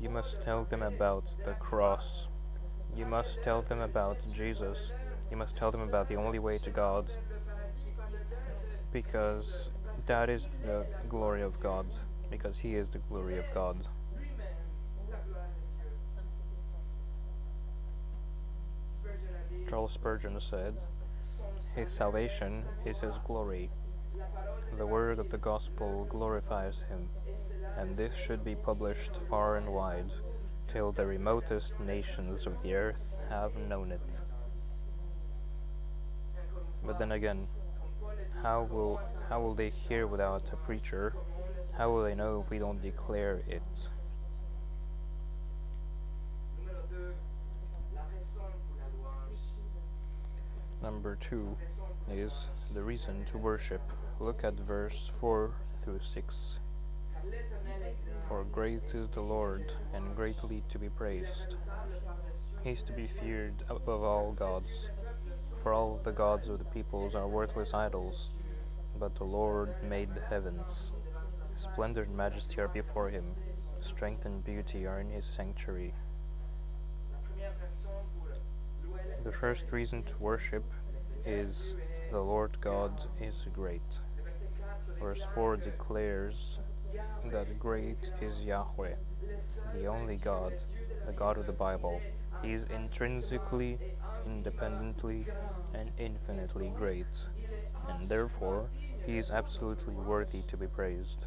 you 0.01 0.09
must 0.09 0.42
tell 0.42 0.64
them 0.64 0.83
about 0.83 1.35
the 1.44 1.53
cross. 1.55 2.29
You 2.96 3.05
must 3.05 3.42
tell 3.42 3.62
them 3.62 3.81
about 3.81 4.24
Jesus. 4.33 4.92
You 5.31 5.37
must 5.37 5.57
tell 5.57 5.70
them 5.70 5.81
about 5.81 6.09
the 6.09 6.14
only 6.16 6.38
way 6.38 6.59
to 6.59 6.70
God. 6.70 7.12
Because 8.92 9.70
that 10.07 10.31
is 10.31 10.48
the 10.64 10.87
glory 11.09 11.42
of 11.42 11.59
God. 11.61 11.87
Because 12.31 12.59
He 12.59 12.77
is 12.77 12.88
the 12.88 12.98
glory 12.98 13.38
of 13.38 13.53
God. 13.53 13.77
Charles 19.68 19.92
Spurgeon 19.92 20.40
said, 20.40 20.74
His 21.74 21.90
salvation 21.90 22.64
is 22.87 23.01
His 23.01 23.18
glory. 23.18 23.68
The 24.76 24.87
word 24.87 25.18
of 25.18 25.31
the 25.31 25.38
gospel 25.38 26.07
glorifies 26.09 26.83
Him, 26.83 27.09
and 27.76 27.96
this 27.96 28.16
should 28.16 28.44
be 28.44 28.54
published 28.54 29.16
far 29.16 29.57
and 29.57 29.68
wide, 29.72 30.11
till 30.68 30.92
the 30.92 31.07
remotest 31.07 31.78
nations 31.81 32.46
of 32.46 32.62
the 32.62 32.74
earth 32.74 33.04
have 33.28 33.57
known 33.57 33.90
it. 33.90 34.00
But 36.85 36.98
then 36.98 37.12
again, 37.12 37.46
how 38.42 38.68
will 38.70 39.00
how 39.28 39.40
will 39.40 39.54
they 39.54 39.70
hear 39.70 40.07
without 40.07 40.44
a 40.52 40.57
preacher? 40.57 41.14
How 41.76 41.90
will 41.90 42.02
they 42.02 42.14
know 42.14 42.40
if 42.40 42.50
we 42.50 42.59
don't 42.59 42.81
declare 42.81 43.42
it? 43.48 43.90
Number 50.83 51.16
two 51.16 51.57
is 52.11 52.48
the 52.72 52.83
reason 52.83 53.24
to 53.26 53.38
worship. 53.38 53.83
Look 54.20 54.42
at 54.42 54.54
verse 54.54 55.12
4 55.20 55.52
through 55.85 56.00
6. 56.00 56.59
For 58.26 58.44
great 58.44 58.92
is 58.92 59.07
the 59.09 59.20
Lord, 59.20 59.72
and 59.94 60.16
greatly 60.16 60.64
to 60.70 60.78
be 60.78 60.88
praised. 60.88 61.54
He 62.64 62.70
is 62.70 62.83
to 62.83 62.92
be 62.92 63.07
feared 63.07 63.54
above 63.70 64.02
all 64.02 64.33
gods. 64.33 64.90
For 65.62 65.72
all 65.72 66.00
the 66.02 66.11
gods 66.11 66.48
of 66.48 66.59
the 66.59 66.64
peoples 66.64 67.14
are 67.14 67.28
worthless 67.28 67.72
idols, 67.72 68.33
but 68.98 69.14
the 69.14 69.24
Lord 69.24 69.72
made 69.88 70.12
the 70.14 70.20
heavens. 70.20 70.92
Splendor 71.54 72.02
and 72.02 72.16
majesty 72.16 72.61
are 72.61 72.68
before 72.68 73.11
him, 73.11 73.24
strength 73.83 74.24
and 74.24 74.44
beauty 74.44 74.85
are 74.85 75.00
in 75.00 75.11
his 75.11 75.26
sanctuary. 75.26 75.94
The 79.22 79.33
first 79.33 79.70
reason 79.70 80.02
to 80.02 80.18
worship 80.18 80.64
is 81.24 81.76
the 82.11 82.20
Lord 82.20 82.61
God 82.61 83.04
is 83.20 83.46
great. 83.54 84.00
Verse 85.00 85.22
4 85.34 85.56
declares 85.56 86.58
that 87.26 87.58
great 87.58 88.11
is 88.20 88.44
Yahweh, 88.44 88.94
the 89.74 89.87
only 89.87 90.16
God, 90.16 90.52
the 91.06 91.12
God 91.12 91.38
of 91.38 91.46
the 91.46 91.52
Bible. 91.52 92.00
He 92.42 92.52
is 92.52 92.64
intrinsically, 92.64 93.78
independently, 94.26 95.26
and 95.74 95.90
infinitely 95.98 96.72
great, 96.76 97.06
and 97.88 98.08
therefore 98.08 98.68
he 99.06 99.18
is 99.18 99.30
absolutely 99.30 99.94
worthy 99.94 100.42
to 100.48 100.56
be 100.56 100.66
praised. 100.66 101.26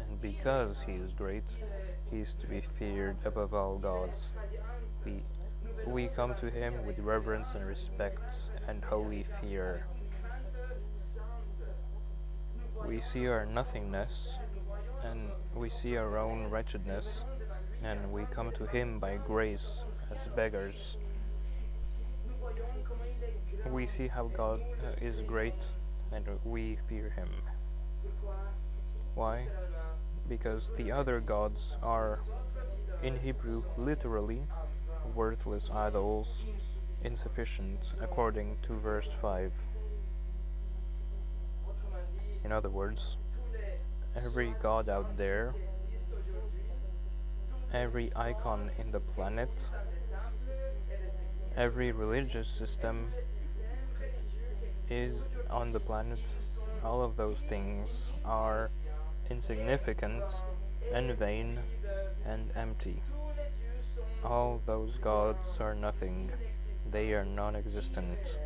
And 0.00 0.20
because 0.20 0.82
he 0.82 0.92
is 0.92 1.12
great, 1.12 1.44
he 2.10 2.20
is 2.20 2.34
to 2.34 2.46
be 2.46 2.60
feared 2.60 3.16
above 3.24 3.54
all 3.54 3.78
gods. 3.78 4.32
We, 5.04 5.22
we 5.86 6.08
come 6.08 6.34
to 6.36 6.50
him 6.50 6.86
with 6.86 6.98
reverence 6.98 7.54
and 7.54 7.66
respect 7.66 8.50
and 8.66 8.82
holy 8.82 9.22
fear. 9.22 9.84
We 12.86 13.00
see 13.00 13.26
our 13.28 13.46
nothingness 13.46 14.38
and 15.04 15.30
we 15.54 15.68
see 15.68 15.96
our 15.96 16.18
own 16.18 16.50
wretchedness, 16.50 17.24
and 17.82 18.12
we 18.12 18.24
come 18.30 18.50
to 18.52 18.66
him 18.66 18.98
by 18.98 19.16
grace 19.16 19.84
as 20.10 20.28
beggars. 20.28 20.96
We 23.70 23.86
see 23.86 24.08
how 24.08 24.28
God 24.28 24.60
uh, 24.60 25.04
is 25.04 25.22
great 25.22 25.66
and 26.12 26.24
we 26.44 26.78
fear 26.86 27.10
him. 27.10 27.28
Why? 29.14 29.46
Because 30.28 30.72
the 30.76 30.92
other 30.92 31.20
gods 31.20 31.76
are, 31.82 32.20
in 33.02 33.18
Hebrew, 33.18 33.64
literally 33.76 34.42
worthless 35.14 35.70
idols, 35.70 36.44
insufficient, 37.02 37.94
according 38.00 38.56
to 38.62 38.74
verse 38.74 39.08
5. 39.08 39.52
In 42.44 42.52
other 42.52 42.70
words, 42.70 43.18
every 44.16 44.54
god 44.62 44.88
out 44.88 45.16
there, 45.16 45.54
every 47.72 48.10
icon 48.16 48.70
in 48.78 48.90
the 48.90 49.00
planet, 49.00 49.70
every 51.56 51.92
religious 51.92 52.48
system 52.48 53.08
is 54.90 55.24
on 55.50 55.72
the 55.72 55.80
planet, 55.80 56.34
all 56.82 57.02
of 57.02 57.16
those 57.16 57.40
things 57.40 58.12
are 58.24 58.70
insignificant 59.30 60.42
and 60.92 61.12
vain 61.18 61.58
and 62.24 62.50
empty. 62.56 63.02
All 64.24 64.60
those 64.66 64.98
gods 64.98 65.60
are 65.60 65.74
nothing. 65.74 66.30
They 66.90 67.12
are 67.12 67.24
non-existent. 67.24 68.38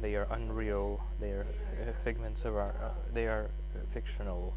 They 0.00 0.14
are 0.14 0.26
unreal. 0.30 1.02
They 1.20 1.32
are 1.32 1.46
uh, 1.86 1.92
figments 1.92 2.44
of 2.44 2.56
our. 2.56 2.74
Uh, 2.82 2.90
they 3.12 3.26
are 3.26 3.50
uh, 3.74 3.78
fictional. 3.86 4.54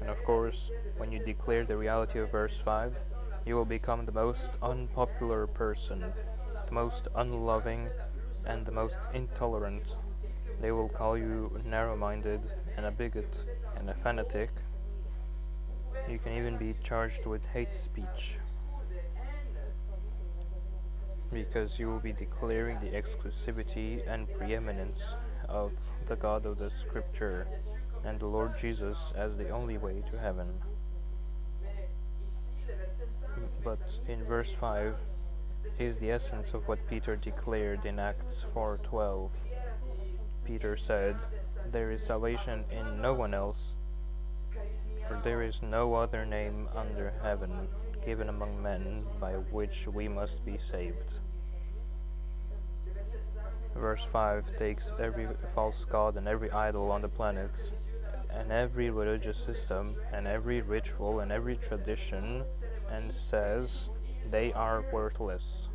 And 0.00 0.08
of 0.08 0.22
course, 0.24 0.70
when 0.96 1.12
you 1.12 1.18
declare 1.18 1.64
the 1.64 1.76
reality 1.76 2.20
of 2.20 2.30
verse 2.30 2.58
5, 2.58 3.02
you 3.44 3.54
will 3.56 3.64
become 3.64 4.06
the 4.06 4.12
most 4.12 4.52
unpopular 4.62 5.46
person, 5.46 6.04
the 6.66 6.72
most 6.72 7.08
unloving, 7.16 7.88
and 8.46 8.64
the 8.64 8.72
most 8.72 8.98
intolerant. 9.12 9.96
They 10.60 10.72
will 10.72 10.88
call 10.88 11.18
you 11.18 11.60
narrow 11.64 11.96
minded 11.96 12.40
and 12.76 12.86
a 12.86 12.90
bigot 12.90 13.44
and 13.76 13.90
a 13.90 13.94
fanatic. 13.94 14.50
You 16.08 16.18
can 16.18 16.32
even 16.32 16.56
be 16.56 16.74
charged 16.82 17.26
with 17.26 17.44
hate 17.46 17.74
speech 17.74 18.38
because 21.44 21.78
you 21.78 21.88
will 21.88 22.00
be 22.00 22.12
declaring 22.12 22.78
the 22.80 22.90
exclusivity 22.90 24.02
and 24.12 24.32
preeminence 24.34 25.16
of 25.48 25.72
the 26.06 26.16
God 26.16 26.46
of 26.46 26.58
the 26.58 26.70
Scripture 26.70 27.46
and 28.04 28.18
the 28.18 28.26
Lord 28.26 28.56
Jesus 28.56 29.12
as 29.16 29.36
the 29.36 29.50
only 29.50 29.78
way 29.78 30.02
to 30.10 30.18
heaven. 30.18 30.48
But 33.62 34.00
in 34.08 34.24
verse 34.24 34.52
5, 34.52 34.98
is 35.78 35.98
the 35.98 36.10
essence 36.10 36.54
of 36.54 36.66
what 36.66 36.88
Peter 36.88 37.14
declared 37.14 37.86
in 37.86 38.00
Acts 38.00 38.42
4:12. 38.42 39.30
Peter 40.44 40.76
said, 40.76 41.16
"There 41.70 41.92
is 41.92 42.02
salvation 42.04 42.64
in 42.70 43.00
no 43.00 43.14
one 43.14 43.32
else, 43.32 43.76
for 45.06 45.20
there 45.22 45.42
is 45.42 45.62
no 45.62 45.94
other 45.94 46.26
name 46.26 46.68
under 46.74 47.10
heaven 47.22 47.68
given 48.04 48.28
among 48.28 48.60
men 48.60 49.06
by 49.20 49.34
which 49.36 49.86
we 49.86 50.08
must 50.08 50.44
be 50.44 50.58
saved." 50.58 51.20
Verse 53.78 54.04
5 54.04 54.56
takes 54.56 54.92
every 54.98 55.28
false 55.54 55.84
god 55.84 56.16
and 56.16 56.26
every 56.26 56.50
idol 56.50 56.90
on 56.90 57.00
the 57.00 57.08
planet 57.08 57.72
and 58.30 58.50
every 58.50 58.90
religious 58.90 59.38
system 59.38 59.94
and 60.12 60.26
every 60.26 60.60
ritual 60.62 61.20
and 61.20 61.30
every 61.30 61.54
tradition 61.56 62.42
and 62.90 63.14
says 63.14 63.90
they 64.30 64.52
are 64.52 64.84
worthless. 64.92 65.70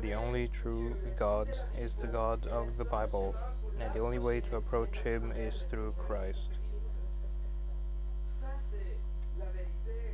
The 0.00 0.14
only 0.14 0.48
true 0.48 0.96
God 1.18 1.48
is 1.78 1.92
the 1.92 2.08
God 2.08 2.46
of 2.46 2.76
the 2.76 2.84
Bible, 2.84 3.36
and 3.78 3.92
the 3.92 4.00
only 4.00 4.18
way 4.18 4.40
to 4.40 4.56
approach 4.56 4.98
Him 4.98 5.32
is 5.32 5.62
through 5.70 5.94
Christ. 5.98 6.58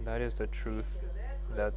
That 0.05 0.20
is 0.20 0.35
the 0.35 0.46
truth 0.48 1.05
that 1.57 1.74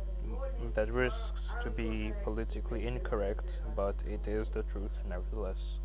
that 0.74 0.92
risks 0.92 1.56
to 1.62 1.70
be 1.70 2.14
politically 2.24 2.86
incorrect, 2.88 3.62
but 3.76 4.04
it 4.08 4.28
is 4.28 4.50
the 4.50 4.64
truth 4.64 5.04
nevertheless. 5.08 5.80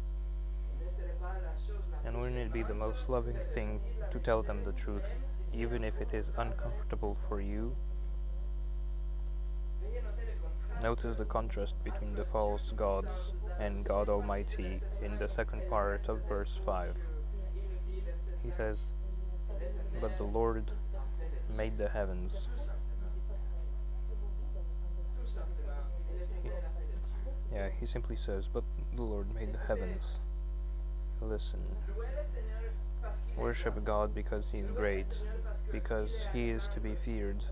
And 2.04 2.20
wouldn't 2.20 2.38
it 2.38 2.52
be 2.52 2.62
the 2.62 2.74
most 2.74 3.08
loving 3.08 3.38
thing 3.54 3.80
to 4.10 4.18
tell 4.18 4.42
them 4.42 4.62
the 4.64 4.72
truth, 4.72 5.12
even 5.52 5.82
if 5.82 6.00
it 6.00 6.14
is 6.14 6.30
uncomfortable 6.36 7.16
for 7.28 7.40
you 7.40 7.74
Notice 10.82 11.16
the 11.16 11.24
contrast 11.24 11.82
between 11.84 12.14
the 12.14 12.24
false 12.24 12.70
gods 12.72 13.32
and 13.58 13.84
God 13.84 14.10
Almighty 14.10 14.78
in 15.02 15.16
the 15.16 15.28
second 15.28 15.62
part 15.70 16.08
of 16.08 16.28
verse 16.28 16.54
5. 16.56 16.98
He 18.44 18.50
says, 18.50 18.92
But 20.00 20.18
the 20.18 20.24
Lord 20.24 20.70
made 21.56 21.78
the 21.78 21.88
heavens. 21.88 22.48
He 27.78 27.86
simply 27.86 28.16
says, 28.16 28.48
But 28.52 28.64
the 28.94 29.02
Lord 29.02 29.34
made 29.34 29.52
the 29.52 29.58
heavens. 29.66 30.20
Listen. 31.20 31.60
Worship 33.36 33.84
God 33.84 34.14
because 34.14 34.44
He 34.50 34.58
is 34.58 34.70
great, 34.70 35.22
because 35.70 36.28
He 36.32 36.50
is 36.50 36.68
to 36.68 36.80
be 36.80 36.94
feared 36.94 37.42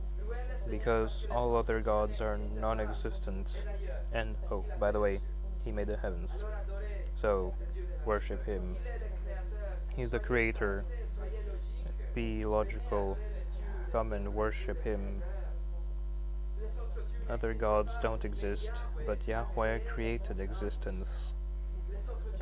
because 0.70 1.26
all 1.30 1.56
other 1.56 1.80
gods 1.80 2.20
are 2.20 2.38
non 2.60 2.80
existent. 2.80 3.66
And, 4.12 4.36
oh, 4.50 4.64
by 4.78 4.92
the 4.92 5.00
way, 5.00 5.20
he 5.64 5.72
made 5.72 5.88
the 5.88 5.96
heavens. 5.96 6.44
So, 7.14 7.54
worship 8.04 8.44
him. 8.46 8.76
He's 9.94 10.10
the 10.10 10.18
creator. 10.18 10.84
Be 12.14 12.44
logical. 12.44 13.18
Come 13.92 14.12
and 14.12 14.34
worship 14.34 14.82
him. 14.82 15.22
Other 17.28 17.54
gods 17.54 17.96
don't 18.02 18.24
exist, 18.24 18.86
but 19.06 19.26
Yahweh 19.26 19.78
created 19.80 20.40
existence. 20.40 21.34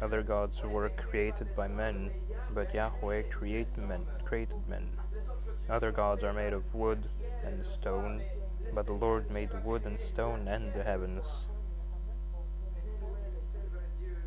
Other 0.01 0.23
gods 0.23 0.64
were 0.64 0.88
created 0.90 1.55
by 1.55 1.68
men, 1.68 2.11
but 2.53 2.75
Yahweh 2.75 3.23
created 3.31 3.79
men. 3.79 4.05
Created 4.25 4.66
men. 4.68 4.88
Other 5.71 5.92
gods 5.92 6.25
are 6.25 6.33
made 6.33 6.53
of 6.53 6.75
wood, 6.75 7.09
and 7.45 7.64
stone, 7.64 8.23
but 8.75 8.87
the 8.87 8.92
Lord 8.92 9.31
made 9.31 9.51
wood 9.64 9.85
and 9.85 9.99
stone 9.99 10.49
and 10.49 10.73
the 10.73 10.83
heavens. 10.83 11.49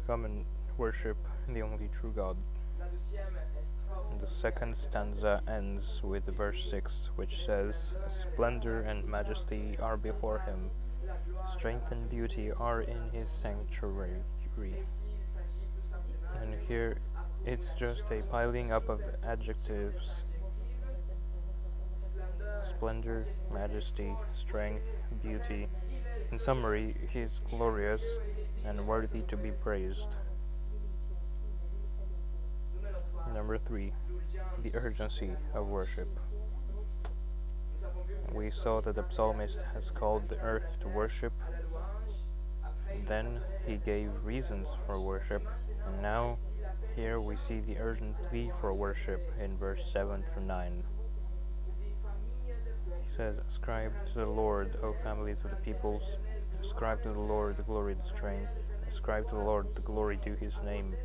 Come 0.07 0.25
and 0.25 0.45
worship 0.77 1.17
the 1.47 1.61
only 1.61 1.89
true 1.89 2.11
God. 2.15 2.37
The 4.19 4.27
second 4.27 4.75
stanza 4.75 5.41
ends 5.47 6.01
with 6.03 6.25
verse 6.25 6.69
6, 6.69 7.11
which 7.15 7.45
says, 7.45 7.95
Splendor 8.07 8.81
and 8.81 9.05
majesty 9.05 9.77
are 9.81 9.97
before 9.97 10.39
him, 10.39 10.69
strength 11.51 11.91
and 11.91 12.09
beauty 12.09 12.51
are 12.51 12.81
in 12.81 13.09
his 13.11 13.29
sanctuary. 13.29 14.23
And 16.41 16.55
here 16.67 16.97
it's 17.45 17.73
just 17.73 18.09
a 18.11 18.21
piling 18.23 18.71
up 18.71 18.89
of 18.89 19.01
adjectives 19.23 20.25
splendor, 22.63 23.25
majesty, 23.53 24.13
strength, 24.33 24.83
beauty. 25.21 25.67
In 26.31 26.39
summary, 26.39 26.95
he 27.09 27.19
is 27.19 27.41
glorious 27.49 28.03
and 28.65 28.87
worthy 28.87 29.21
to 29.21 29.37
be 29.37 29.51
praised. 29.51 30.17
Number 33.33 33.57
three, 33.57 33.91
the 34.63 34.75
urgency 34.75 35.31
of 35.53 35.67
worship. 35.67 36.07
We 38.33 38.49
saw 38.49 38.81
that 38.81 38.95
the 38.95 39.05
psalmist 39.09 39.63
has 39.73 39.91
called 39.91 40.29
the 40.29 40.39
earth 40.39 40.79
to 40.81 40.87
worship. 40.87 41.33
Then 43.07 43.39
he 43.67 43.77
gave 43.77 44.09
reasons 44.23 44.69
for 44.85 44.99
worship, 44.99 45.43
and 45.87 46.01
now 46.01 46.37
here 46.95 47.19
we 47.19 47.35
see 47.35 47.59
the 47.59 47.77
urgent 47.77 48.15
plea 48.29 48.49
for 48.61 48.73
worship 48.73 49.21
in 49.39 49.57
verse 49.57 49.91
7 49.91 50.23
through 50.33 50.45
9 50.45 50.83
He 53.03 53.09
says, 53.09 53.39
Ascribe 53.47 53.91
to 54.13 54.19
the 54.19 54.25
Lord, 54.25 54.77
O 54.81 54.93
families 54.93 55.43
of 55.43 55.49
the 55.49 55.57
peoples. 55.57 56.17
Ascribe 56.61 57.03
to 57.03 57.09
the 57.09 57.19
Lord 57.19 57.57
the 57.57 57.63
glory 57.63 57.93
and 57.93 58.03
strength. 58.03 58.49
Ascribe 58.89 59.27
to 59.29 59.35
the 59.35 59.41
Lord 59.41 59.67
the 59.75 59.81
glory 59.81 60.17
due 60.23 60.35
his 60.35 60.57
name. 60.63 60.95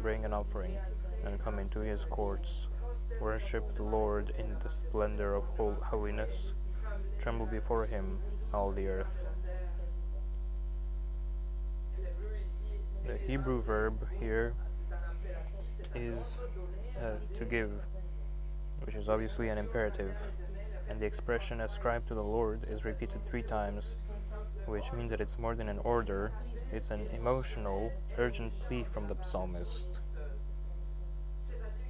Bring 0.00 0.24
an 0.24 0.32
offering. 0.32 0.76
And 1.24 1.38
come 1.38 1.58
into 1.58 1.80
his 1.80 2.04
courts. 2.04 2.68
Worship 3.20 3.74
the 3.74 3.82
Lord 3.82 4.32
in 4.38 4.56
the 4.62 4.68
splendor 4.68 5.34
of 5.34 5.44
holiness. 5.82 6.54
Tremble 7.20 7.46
before 7.46 7.86
him, 7.86 8.18
all 8.52 8.72
the 8.72 8.88
earth. 8.88 9.26
The 13.06 13.16
Hebrew 13.16 13.60
verb 13.60 13.94
here 14.18 14.54
is 15.94 16.40
uh, 17.00 17.16
to 17.36 17.44
give, 17.44 17.70
which 18.84 18.94
is 18.94 19.08
obviously 19.08 19.48
an 19.48 19.58
imperative, 19.58 20.16
and 20.88 21.00
the 21.00 21.06
expression 21.06 21.60
ascribed 21.60 22.08
to 22.08 22.14
the 22.14 22.22
Lord 22.22 22.64
is 22.68 22.84
repeated 22.84 23.24
three 23.28 23.42
times, 23.42 23.96
which 24.66 24.92
means 24.92 25.10
that 25.10 25.20
it's 25.20 25.38
more 25.38 25.54
than 25.54 25.68
an 25.68 25.78
order, 25.78 26.32
it's 26.72 26.90
an 26.90 27.06
emotional, 27.14 27.92
urgent 28.18 28.52
plea 28.60 28.84
from 28.84 29.08
the 29.08 29.16
psalmist. 29.20 30.00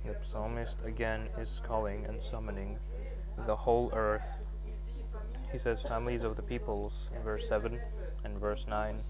The 0.04 0.16
psalmist 0.20 0.84
again 0.84 1.28
is 1.38 1.60
calling 1.64 2.06
and 2.06 2.20
summoning 2.20 2.78
the 3.46 3.56
whole 3.56 3.90
earth. 3.94 4.40
He 5.50 5.58
says, 5.58 5.82
families 5.82 6.24
of 6.24 6.36
the 6.36 6.42
peoples 6.42 7.10
in 7.14 7.22
verse 7.22 7.48
7 7.48 7.78
and 8.24 8.38
verse 8.38 8.66
9, 8.66 9.00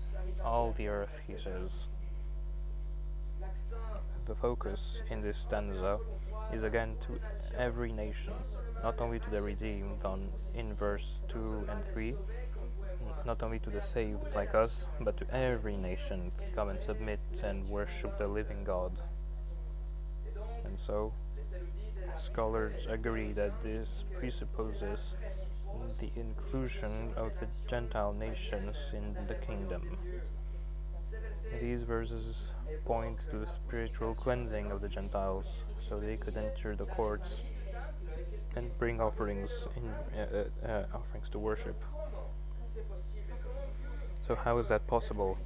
all 0.45 0.73
the 0.73 0.89
earth, 0.89 1.23
he 1.27 1.37
says 1.37 1.89
the 4.27 4.35
focus 4.35 5.03
in 5.11 5.21
this 5.21 5.39
stanza 5.39 5.99
is 6.53 6.63
again 6.63 6.97
to 7.01 7.19
every 7.59 7.93
nation, 7.93 8.35
not 8.83 9.01
only 9.01 9.19
to 9.19 9.31
the 9.31 9.41
redeemed 9.41 10.05
on 10.05 10.29
in 10.55 10.75
verse 10.75 11.23
2 11.29 11.67
and 11.69 11.85
3, 11.85 12.15
not 13.27 13.43
only 13.43 13.59
to 13.59 13.71
the 13.71 13.83
saved 13.83 14.35
like 14.35 14.55
us, 14.55 14.87
but 15.01 15.17
to 15.17 15.27
every 15.35 15.77
nation 15.77 16.31
come 16.55 16.69
and 16.69 16.81
submit 16.81 17.21
and 17.45 17.69
worship 17.69 18.17
the 18.19 18.27
living 18.27 18.63
God. 18.65 18.93
And 20.73 20.81
so, 20.81 21.13
scholars 22.17 22.87
agree 22.89 23.33
that 23.33 23.63
this 23.63 24.07
presupposes 24.15 25.15
the 26.01 26.11
inclusion 26.17 27.13
of 27.15 27.39
the 27.41 27.47
Gentile 27.67 28.15
nations 28.15 28.79
in 28.95 29.15
the 29.29 29.35
kingdom. 29.35 29.99
These 31.61 31.83
verses 31.83 32.55
point 32.87 33.21
to 33.31 33.37
the 33.37 33.47
spiritual 33.47 34.15
cleansing 34.15 34.71
of 34.71 34.81
the 34.81 34.89
Gentiles, 34.89 35.65
so 35.79 36.01
they 36.01 36.17
could 36.17 36.39
enter 36.39 36.75
the 36.75 36.87
courts 36.87 37.43
and 38.57 38.71
bring 38.79 38.99
offerings 38.99 39.69
in 39.77 40.19
uh, 40.19 40.25
uh, 40.25 40.67
uh, 40.67 40.85
offerings 40.95 41.29
to 41.29 41.39
worship. 41.39 41.85
So 44.27 44.35
how 44.35 44.57
is 44.57 44.69
that 44.69 44.87
possible? 44.87 45.37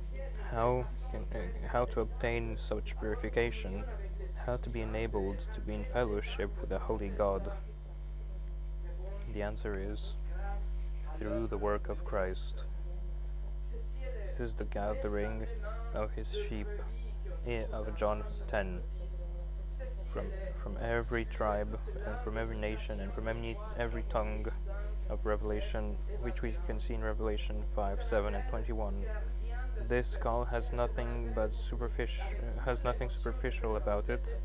How 0.53 0.87
can, 1.11 1.25
uh, 1.35 1.67
how 1.67 1.85
to 1.87 2.03
obtain 2.03 2.57
such 2.57 2.97
purification? 3.01 3.83
How 4.47 4.57
to 4.59 4.71
be 4.71 4.81
enabled 4.81 5.41
to 5.55 5.61
be 5.61 5.75
in 5.75 5.83
fellowship 5.83 6.51
with 6.61 6.71
the 6.71 6.79
holy 6.79 7.09
God? 7.09 7.51
The 9.35 9.43
answer 9.43 9.77
is 9.77 10.15
through 11.17 11.49
the 11.49 11.59
work 11.59 11.89
of 11.89 12.05
Christ. 12.05 12.67
This 14.31 14.39
is 14.39 14.55
the 14.55 14.65
gathering 14.65 15.49
of 15.95 16.13
his 16.13 16.33
sheep 16.49 16.69
eh, 17.45 17.65
of 17.73 17.97
John 17.97 18.23
10 18.47 18.83
from 20.07 20.27
from 20.55 20.77
every 20.81 21.25
tribe 21.25 21.81
and 22.07 22.21
from 22.21 22.39
every 22.39 22.57
nation 22.57 23.01
and 23.01 23.13
from 23.13 23.27
every 23.27 23.57
every 23.77 24.05
tongue 24.09 24.47
of 25.09 25.27
Revelation 25.27 25.97
which 26.23 26.43
we 26.43 26.55
can 26.67 26.79
see 26.79 26.95
in 26.95 27.03
Revelation 27.03 27.65
5 27.75 28.01
7 28.01 28.37
and 28.37 28.49
21 28.49 29.05
this 29.85 30.17
call 30.17 30.45
has 30.45 30.73
nothing 30.73 31.33
but 31.35 31.55
superficial 31.55 32.37
has 32.65 32.83
nothing 32.85 33.11
superficial 33.11 33.77
about 33.77 34.09
it 34.09 34.37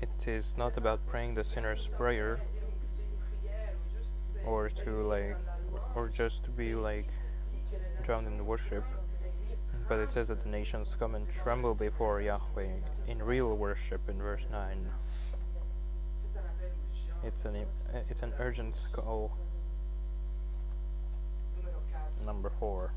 it 0.00 0.28
is 0.28 0.52
not 0.56 0.76
about 0.76 1.06
praying 1.06 1.34
the 1.34 1.44
sinner's 1.44 1.88
prayer 1.88 2.40
or 4.44 4.68
to 4.68 5.02
like 5.02 5.36
or 5.94 6.08
just 6.08 6.44
to 6.44 6.50
be 6.50 6.74
like 6.74 7.08
drowned 8.02 8.26
in 8.26 8.44
worship 8.44 8.84
but 9.88 9.98
it 9.98 10.12
says 10.12 10.28
that 10.28 10.42
the 10.42 10.48
nations 10.48 10.96
come 10.98 11.14
and 11.14 11.28
tremble 11.28 11.74
before 11.74 12.20
Yahweh 12.20 12.76
in 13.06 13.22
real 13.22 13.54
worship 13.54 14.08
in 14.08 14.18
verse 14.18 14.46
9. 14.50 14.88
It's 17.24 17.44
an, 17.44 17.66
it's 18.08 18.22
an 18.22 18.32
urgent 18.38 18.86
call. 18.92 19.36
Number 22.24 22.50
4. 22.50 22.92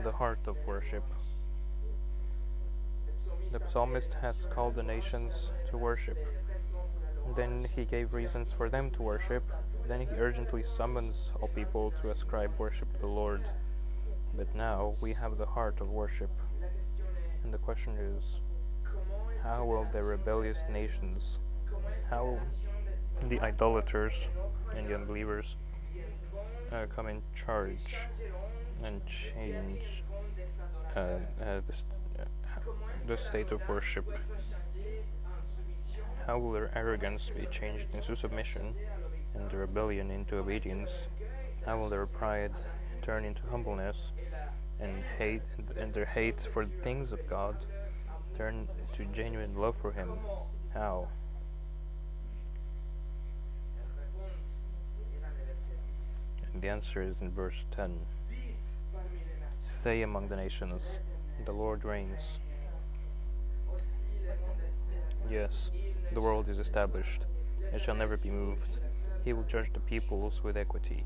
The 0.00 0.10
heart 0.10 0.48
of 0.48 0.56
worship. 0.66 1.04
The 3.50 3.60
psalmist 3.68 4.14
has 4.14 4.46
called 4.46 4.74
the 4.74 4.82
nations 4.82 5.52
to 5.66 5.76
worship. 5.76 6.16
Then 7.36 7.68
he 7.76 7.84
gave 7.84 8.14
reasons 8.14 8.52
for 8.52 8.68
them 8.68 8.90
to 8.92 9.02
worship. 9.02 9.44
Then 9.86 10.00
he 10.00 10.08
urgently 10.16 10.62
summons 10.62 11.34
all 11.40 11.48
people 11.48 11.90
to 12.00 12.10
ascribe 12.10 12.50
worship 12.58 12.92
to 12.94 13.00
the 13.00 13.06
Lord. 13.06 13.48
But 14.34 14.54
now 14.54 14.96
we 15.00 15.12
have 15.12 15.36
the 15.36 15.46
heart 15.46 15.80
of 15.80 15.90
worship. 15.90 16.30
And 17.44 17.52
the 17.52 17.58
question 17.58 17.96
is 17.98 18.40
how 19.42 19.64
will 19.64 19.86
the 19.92 20.02
rebellious 20.02 20.64
nations, 20.70 21.38
how 22.08 22.38
the 23.26 23.40
idolaters 23.40 24.30
and 24.74 24.88
the 24.88 24.94
unbelievers 24.94 25.56
uh, 26.72 26.86
come 26.86 27.08
in 27.08 27.22
charge 27.34 27.96
and 28.82 29.00
change 29.06 30.02
uh, 30.96 31.00
uh, 31.00 31.60
the, 31.66 31.72
st 31.72 31.86
the 33.06 33.16
state 33.16 33.50
of 33.52 33.60
worship? 33.68 34.06
How 36.26 36.38
will 36.38 36.52
their 36.52 36.70
arrogance 36.76 37.30
be 37.30 37.46
changed 37.46 37.86
into 37.92 38.14
submission 38.16 38.74
and 39.34 39.50
their 39.50 39.60
rebellion 39.60 40.10
into 40.10 40.36
obedience? 40.36 41.08
How 41.66 41.78
will 41.78 41.88
their 41.88 42.06
pride 42.06 42.52
turn 43.02 43.24
into 43.24 43.42
humbleness 43.50 44.12
and 44.80 45.02
hate 45.18 45.42
and 45.76 45.92
their 45.92 46.06
hate 46.06 46.40
for 46.40 46.64
the 46.64 46.76
things 46.82 47.12
of 47.12 47.20
God 47.28 47.56
turn 48.36 48.68
to 48.92 49.04
genuine 49.06 49.54
love 49.56 49.76
for 49.76 49.92
him 49.92 50.10
how 50.74 51.08
the 56.60 56.68
answer 56.68 57.02
is 57.02 57.16
in 57.20 57.30
verse 57.30 57.64
10 57.70 57.98
say 59.68 60.02
among 60.02 60.28
the 60.28 60.36
nations. 60.36 61.00
The 61.44 61.52
Lord 61.52 61.84
reigns. 61.84 62.38
Yes 65.28 65.70
the 66.14 66.20
world 66.20 66.48
is 66.48 66.58
established. 66.58 67.22
It 67.72 67.80
shall 67.80 67.94
never 67.94 68.16
be 68.16 68.30
moved. 68.30 68.78
He 69.24 69.32
will 69.32 69.44
judge 69.44 69.72
the 69.72 69.80
peoples 69.80 70.42
with 70.42 70.56
equity. 70.56 71.04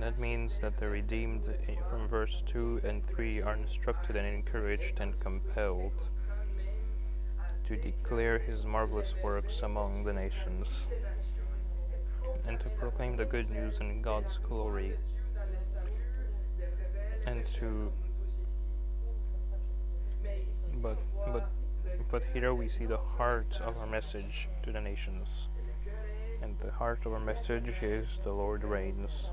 That 0.00 0.18
means 0.18 0.60
that 0.60 0.78
the 0.78 0.88
redeemed 0.88 1.42
eh, 1.68 1.74
from 1.90 2.08
verse 2.08 2.42
2 2.46 2.82
and 2.84 3.06
3 3.06 3.42
are 3.42 3.54
instructed 3.54 4.16
and 4.16 4.26
encouraged 4.26 5.00
and 5.00 5.18
compelled 5.20 5.92
to 7.66 7.76
declare 7.76 8.38
his 8.38 8.64
marvelous 8.64 9.14
works 9.22 9.60
among 9.62 10.04
the 10.04 10.12
nations 10.12 10.86
and 12.46 12.58
to 12.60 12.68
proclaim 12.70 13.16
the 13.16 13.24
good 13.24 13.50
news 13.50 13.78
and 13.80 14.02
God's 14.02 14.38
glory 14.38 14.92
and 17.26 17.46
to 17.54 17.92
but 20.82 20.98
but 21.32 21.50
but 22.10 22.22
here 22.32 22.54
we 22.54 22.68
see 22.68 22.86
the 22.86 22.96
heart 22.96 23.60
of 23.60 23.76
our 23.78 23.86
message 23.86 24.48
to 24.62 24.72
the 24.72 24.80
nations 24.80 25.48
and 26.42 26.56
the 26.58 26.70
heart 26.70 27.04
of 27.06 27.12
our 27.12 27.20
message 27.20 27.82
is 27.82 28.20
the 28.24 28.32
Lord 28.32 28.64
reigns 28.64 29.32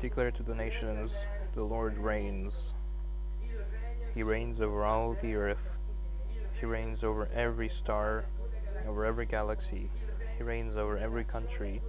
Declare 0.00 0.30
to 0.32 0.42
the 0.44 0.54
nations, 0.54 1.26
the 1.54 1.64
Lord 1.64 1.98
reigns. 1.98 2.74
He 4.14 4.22
reigns 4.22 4.60
over 4.60 4.84
all 4.84 5.14
the 5.20 5.34
earth. 5.34 5.76
He 6.60 6.66
reigns 6.66 7.02
over 7.02 7.28
every 7.34 7.68
star, 7.68 8.24
over 8.86 9.04
every 9.04 9.26
galaxy. 9.26 9.90
He 10.36 10.44
reigns 10.44 10.76
over 10.76 10.98
every 10.98 11.24
country, 11.24 11.80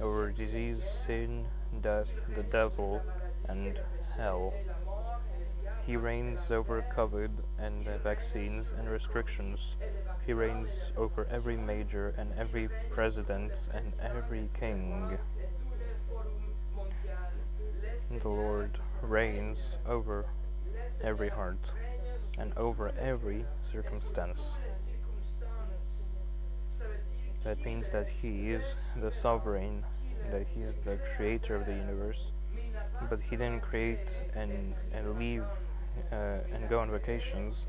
over 0.00 0.30
disease, 0.30 0.82
sin, 0.82 1.46
death, 1.80 2.08
the 2.34 2.42
devil, 2.44 3.02
and 3.48 3.80
hell. 4.16 4.52
He 5.86 5.96
reigns 5.96 6.50
over 6.50 6.84
COVID 6.94 7.30
and 7.58 7.86
vaccines 8.02 8.72
and 8.72 8.88
restrictions. 8.88 9.76
He 10.26 10.32
reigns 10.32 10.92
over 10.96 11.26
every 11.30 11.56
major 11.56 12.14
and 12.18 12.32
every 12.36 12.68
president 12.90 13.68
and 13.72 13.92
every 14.02 14.48
king 14.58 15.18
the 18.10 18.28
Lord 18.28 18.70
reigns 19.02 19.78
over 19.86 20.26
every 21.02 21.28
heart 21.28 21.72
and 22.38 22.52
over 22.56 22.92
every 22.98 23.44
circumstance. 23.60 24.58
That 27.46 27.64
means 27.64 27.88
that 27.90 28.08
He 28.08 28.50
is 28.50 28.74
the 28.96 29.12
sovereign, 29.12 29.84
that 30.32 30.48
He 30.52 30.62
is 30.62 30.74
the 30.84 30.98
creator 31.14 31.54
of 31.54 31.64
the 31.64 31.74
universe, 31.74 32.32
but 33.08 33.20
He 33.20 33.36
didn't 33.36 33.62
create 33.62 34.24
and, 34.34 34.74
and 34.92 35.16
leave 35.16 35.44
uh, 36.10 36.38
and 36.52 36.68
go 36.68 36.80
on 36.80 36.90
vacations, 36.90 37.68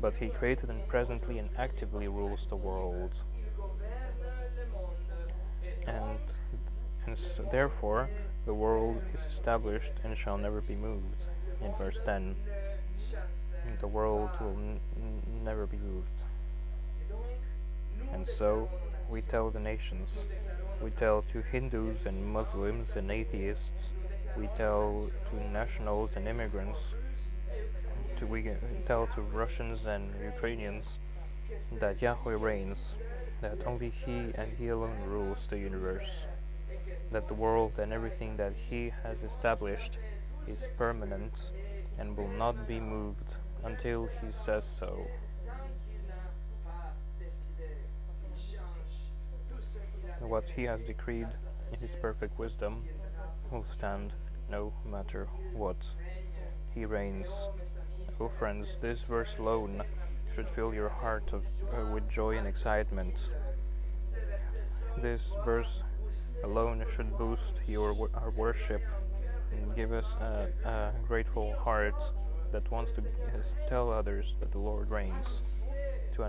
but 0.00 0.16
He 0.16 0.30
created 0.30 0.70
and 0.70 0.88
presently 0.88 1.38
and 1.38 1.50
actively 1.58 2.08
rules 2.08 2.46
the 2.46 2.56
world. 2.56 3.20
And, 5.86 6.18
and 7.04 7.18
so 7.18 7.42
therefore, 7.52 8.08
the 8.46 8.54
world 8.54 9.02
is 9.12 9.26
established 9.26 9.92
and 10.02 10.16
shall 10.16 10.38
never 10.38 10.62
be 10.62 10.76
moved. 10.76 11.26
In 11.62 11.74
verse 11.74 12.00
10, 12.06 12.34
the 13.80 13.86
world 13.86 14.30
will 14.40 14.56
never 15.44 15.66
be 15.66 15.76
moved. 15.76 16.24
And 18.14 18.26
so, 18.26 18.68
we 19.10 19.22
tell 19.22 19.50
the 19.50 19.58
nations, 19.58 20.26
we 20.80 20.90
tell 20.90 21.22
to 21.22 21.42
Hindus 21.42 22.06
and 22.06 22.24
Muslims 22.24 22.94
and 22.96 23.10
atheists, 23.10 23.92
we 24.36 24.46
tell 24.56 25.10
to 25.28 25.50
nationals 25.50 26.16
and 26.16 26.28
immigrants, 26.28 26.94
to 28.16 28.26
we 28.26 28.50
tell 28.86 29.06
to 29.08 29.20
Russians 29.20 29.86
and 29.86 30.10
Ukrainians 30.22 31.00
that 31.80 32.00
Yahweh 32.00 32.36
reigns, 32.38 32.96
that 33.40 33.66
only 33.66 33.88
He 33.88 34.32
and 34.36 34.52
He 34.56 34.68
alone 34.68 35.02
rules 35.06 35.46
the 35.46 35.58
universe, 35.58 36.26
that 37.10 37.26
the 37.26 37.34
world 37.34 37.72
and 37.78 37.92
everything 37.92 38.36
that 38.36 38.52
He 38.54 38.92
has 39.02 39.24
established 39.24 39.98
is 40.46 40.68
permanent 40.78 41.50
and 41.98 42.16
will 42.16 42.28
not 42.28 42.68
be 42.68 42.78
moved 42.78 43.38
until 43.64 44.08
He 44.22 44.30
says 44.30 44.64
so. 44.64 45.06
What 50.20 50.50
He 50.50 50.64
has 50.64 50.82
decreed 50.82 51.28
in 51.72 51.78
His 51.80 51.96
perfect 51.96 52.38
wisdom 52.38 52.84
will 53.50 53.64
stand 53.64 54.14
no 54.50 54.72
matter 54.84 55.26
what. 55.52 55.94
He 56.74 56.84
reigns. 56.84 57.48
Oh, 58.20 58.28
friends, 58.28 58.78
this 58.78 59.02
verse 59.02 59.38
alone 59.38 59.82
should 60.32 60.48
fill 60.48 60.72
your 60.74 60.88
heart 60.88 61.32
of, 61.32 61.44
uh, 61.72 61.86
with 61.86 62.08
joy 62.08 62.36
and 62.36 62.46
excitement. 62.46 63.30
This 64.98 65.34
verse 65.44 65.82
alone 66.44 66.84
should 66.94 67.16
boost 67.16 67.62
your 67.66 68.08
our 68.14 68.30
worship 68.30 68.82
and 69.52 69.74
give 69.74 69.92
us 69.92 70.16
a, 70.16 70.48
a 70.64 70.92
grateful 71.06 71.54
heart 71.56 72.02
that 72.52 72.70
wants 72.70 72.92
to 72.92 73.02
tell 73.68 73.90
others 73.90 74.36
that 74.40 74.52
the 74.52 74.60
Lord 74.60 74.90
reigns, 74.90 75.42
to, 76.12 76.28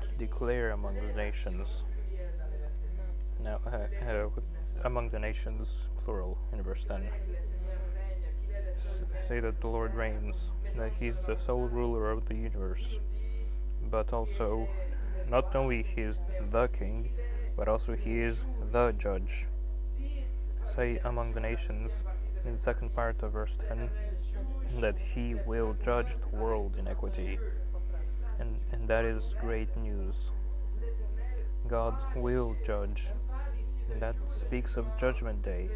to 0.00 0.08
declare 0.18 0.70
among 0.70 0.94
the 0.94 1.12
nations. 1.14 1.84
Now, 3.42 3.60
uh, 3.66 3.86
uh, 4.06 4.28
among 4.84 5.10
the 5.10 5.18
nations, 5.18 5.90
plural, 6.04 6.38
in 6.52 6.62
verse 6.62 6.84
10. 6.84 7.08
S- 8.74 9.04
say 9.22 9.40
that 9.40 9.60
the 9.60 9.68
Lord 9.68 9.94
reigns, 9.94 10.52
that 10.76 10.92
He's 10.98 11.18
the 11.20 11.36
sole 11.36 11.68
ruler 11.68 12.10
of 12.10 12.26
the 12.26 12.34
universe, 12.34 13.00
but 13.90 14.12
also, 14.12 14.68
not 15.28 15.54
only 15.54 15.82
He 15.82 16.02
is 16.02 16.18
the 16.50 16.68
King, 16.68 17.10
but 17.56 17.68
also 17.68 17.94
He 17.94 18.20
is 18.20 18.44
the 18.72 18.92
Judge. 18.92 19.46
Say 20.64 20.98
among 21.04 21.32
the 21.32 21.40
nations, 21.40 22.04
in 22.44 22.52
the 22.52 22.58
second 22.58 22.94
part 22.94 23.22
of 23.22 23.32
verse 23.32 23.56
10, 23.56 23.90
that 24.80 24.98
He 24.98 25.34
will 25.46 25.76
judge 25.82 26.16
the 26.16 26.36
world 26.36 26.76
in 26.78 26.88
equity, 26.88 27.38
and, 28.38 28.58
and 28.72 28.88
that 28.88 29.04
is 29.04 29.34
great 29.40 29.76
news. 29.76 30.32
God 31.68 31.96
will 32.14 32.56
judge. 32.64 33.12
That 34.00 34.16
speaks 34.26 34.76
of 34.76 34.96
Judgment 34.98 35.42
Day, 35.42 35.68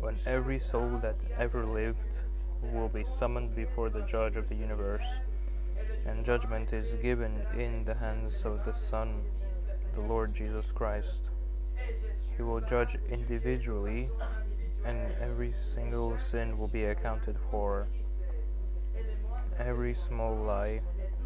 when 0.00 0.16
every 0.26 0.58
soul 0.58 0.98
that 1.02 1.16
ever 1.38 1.64
lived 1.64 2.24
will 2.62 2.88
be 2.88 3.04
summoned 3.04 3.54
before 3.54 3.90
the 3.90 4.02
Judge 4.02 4.36
of 4.36 4.48
the 4.48 4.54
universe, 4.54 5.20
and 6.06 6.24
judgment 6.24 6.72
is 6.72 6.94
given 6.94 7.42
in 7.56 7.84
the 7.84 7.94
hands 7.94 8.44
of 8.44 8.64
the 8.64 8.72
Son, 8.72 9.20
the 9.92 10.00
Lord 10.00 10.34
Jesus 10.34 10.72
Christ. 10.72 11.30
He 12.36 12.42
will 12.42 12.60
judge 12.60 12.96
individually, 13.10 14.08
and 14.84 15.12
every 15.20 15.50
single 15.50 16.16
sin 16.18 16.56
will 16.56 16.68
be 16.68 16.84
accounted 16.84 17.38
for. 17.38 17.88
Every 19.58 19.94
small 19.94 20.36
lie, 20.36 20.80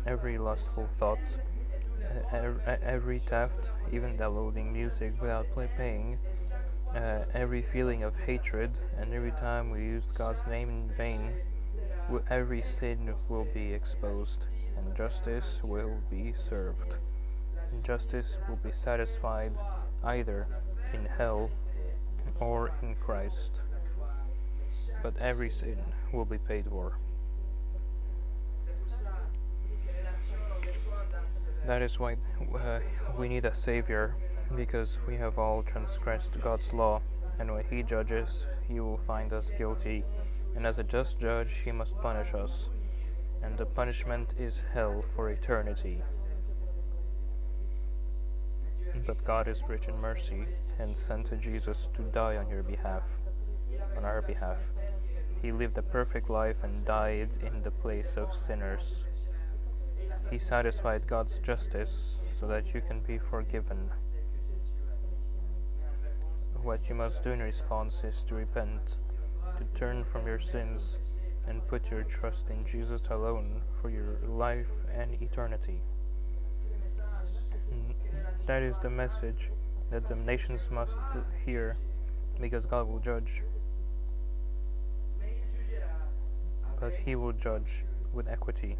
every 0.06 0.38
lustful 0.38 0.88
thought, 0.98 1.38
every 2.82 3.18
theft, 3.20 3.72
even 3.92 4.16
downloading 4.16 4.72
music 4.72 5.20
without 5.20 5.46
paying, 5.76 6.18
uh, 6.94 7.24
every 7.34 7.62
feeling 7.62 8.02
of 8.02 8.14
hatred, 8.16 8.70
and 8.98 9.12
every 9.12 9.32
time 9.32 9.70
we 9.70 9.80
used 9.80 10.14
God's 10.14 10.46
name 10.46 10.68
in 10.68 10.90
vain, 10.96 11.32
every 12.28 12.62
sin 12.62 13.14
will 13.28 13.46
be 13.54 13.72
exposed, 13.72 14.46
and 14.76 14.96
justice 14.96 15.60
will 15.62 15.96
be 16.10 16.32
served. 16.32 16.96
Justice 17.82 18.38
will 18.48 18.56
be 18.56 18.70
satisfied 18.70 19.52
either 20.04 20.46
in 20.92 21.06
hell 21.06 21.50
or 22.40 22.72
in 22.82 22.94
Christ. 22.96 23.62
But 25.02 25.16
every 25.16 25.50
sin 25.50 25.78
will 26.12 26.24
be 26.24 26.38
paid 26.38 26.66
for. 26.66 26.98
That 31.66 31.80
is 31.80 31.98
why 32.00 32.16
uh, 32.54 32.80
we 33.16 33.28
need 33.28 33.44
a 33.44 33.54
Savior, 33.54 34.16
because 34.56 35.00
we 35.06 35.16
have 35.16 35.38
all 35.38 35.62
transgressed 35.62 36.40
God's 36.40 36.72
law, 36.72 37.00
and 37.38 37.52
when 37.52 37.64
He 37.70 37.82
judges, 37.82 38.46
He 38.66 38.80
will 38.80 38.98
find 38.98 39.32
us 39.32 39.52
guilty, 39.56 40.04
and 40.56 40.66
as 40.66 40.78
a 40.78 40.84
just 40.84 41.20
judge, 41.20 41.60
He 41.64 41.70
must 41.70 41.96
punish 41.98 42.34
us, 42.34 42.68
and 43.42 43.56
the 43.56 43.66
punishment 43.66 44.34
is 44.38 44.62
hell 44.74 45.02
for 45.02 45.30
eternity. 45.30 46.02
But 49.06 49.24
God 49.24 49.48
is 49.48 49.62
rich 49.68 49.86
in 49.86 49.96
mercy 50.00 50.44
and 50.78 50.96
sent 50.96 51.40
Jesus 51.40 51.88
to 51.94 52.02
die 52.02 52.36
on 52.36 52.50
your 52.50 52.62
behalf, 52.62 53.08
on 53.96 54.04
our 54.04 54.20
behalf. 54.20 54.70
He 55.40 55.52
lived 55.52 55.78
a 55.78 55.82
perfect 55.82 56.28
life 56.28 56.64
and 56.64 56.84
died 56.84 57.30
in 57.42 57.62
the 57.62 57.70
place 57.70 58.16
of 58.16 58.34
sinners. 58.34 59.06
He 60.30 60.38
satisfied 60.38 61.06
God's 61.06 61.38
justice 61.38 62.18
so 62.38 62.46
that 62.46 62.74
you 62.74 62.80
can 62.80 63.00
be 63.00 63.18
forgiven. 63.18 63.90
What 66.62 66.88
you 66.88 66.94
must 66.94 67.22
do 67.22 67.30
in 67.30 67.40
response 67.40 68.04
is 68.04 68.22
to 68.24 68.34
repent, 68.34 68.98
to 69.58 69.64
turn 69.78 70.04
from 70.04 70.26
your 70.26 70.38
sins, 70.38 71.00
and 71.46 71.66
put 71.66 71.90
your 71.90 72.04
trust 72.04 72.50
in 72.50 72.64
Jesus 72.64 73.02
alone 73.10 73.62
for 73.80 73.90
your 73.90 74.18
life 74.26 74.80
and 74.94 75.20
eternity. 75.20 75.80
That 78.46 78.62
is 78.62 78.78
the 78.78 78.90
message 78.90 79.50
that 79.90 80.08
the 80.08 80.16
nations 80.16 80.70
must 80.70 80.98
hear 81.44 81.76
because 82.40 82.66
God 82.66 82.88
will 82.88 82.98
judge. 82.98 83.42
But 86.80 86.94
He 86.96 87.14
will 87.14 87.32
judge 87.32 87.84
with 88.12 88.28
equity. 88.28 88.76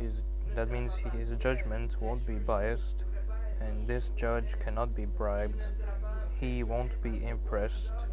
His, 0.00 0.22
that 0.54 0.70
means 0.70 0.96
his 0.96 1.34
judgment 1.36 1.96
won't 2.00 2.26
be 2.26 2.34
biased, 2.34 3.04
and 3.60 3.86
this 3.86 4.10
judge 4.10 4.58
cannot 4.58 4.94
be 4.94 5.04
bribed. 5.04 5.66
He 6.40 6.62
won't 6.62 7.00
be 7.02 7.24
impressed, 7.24 8.06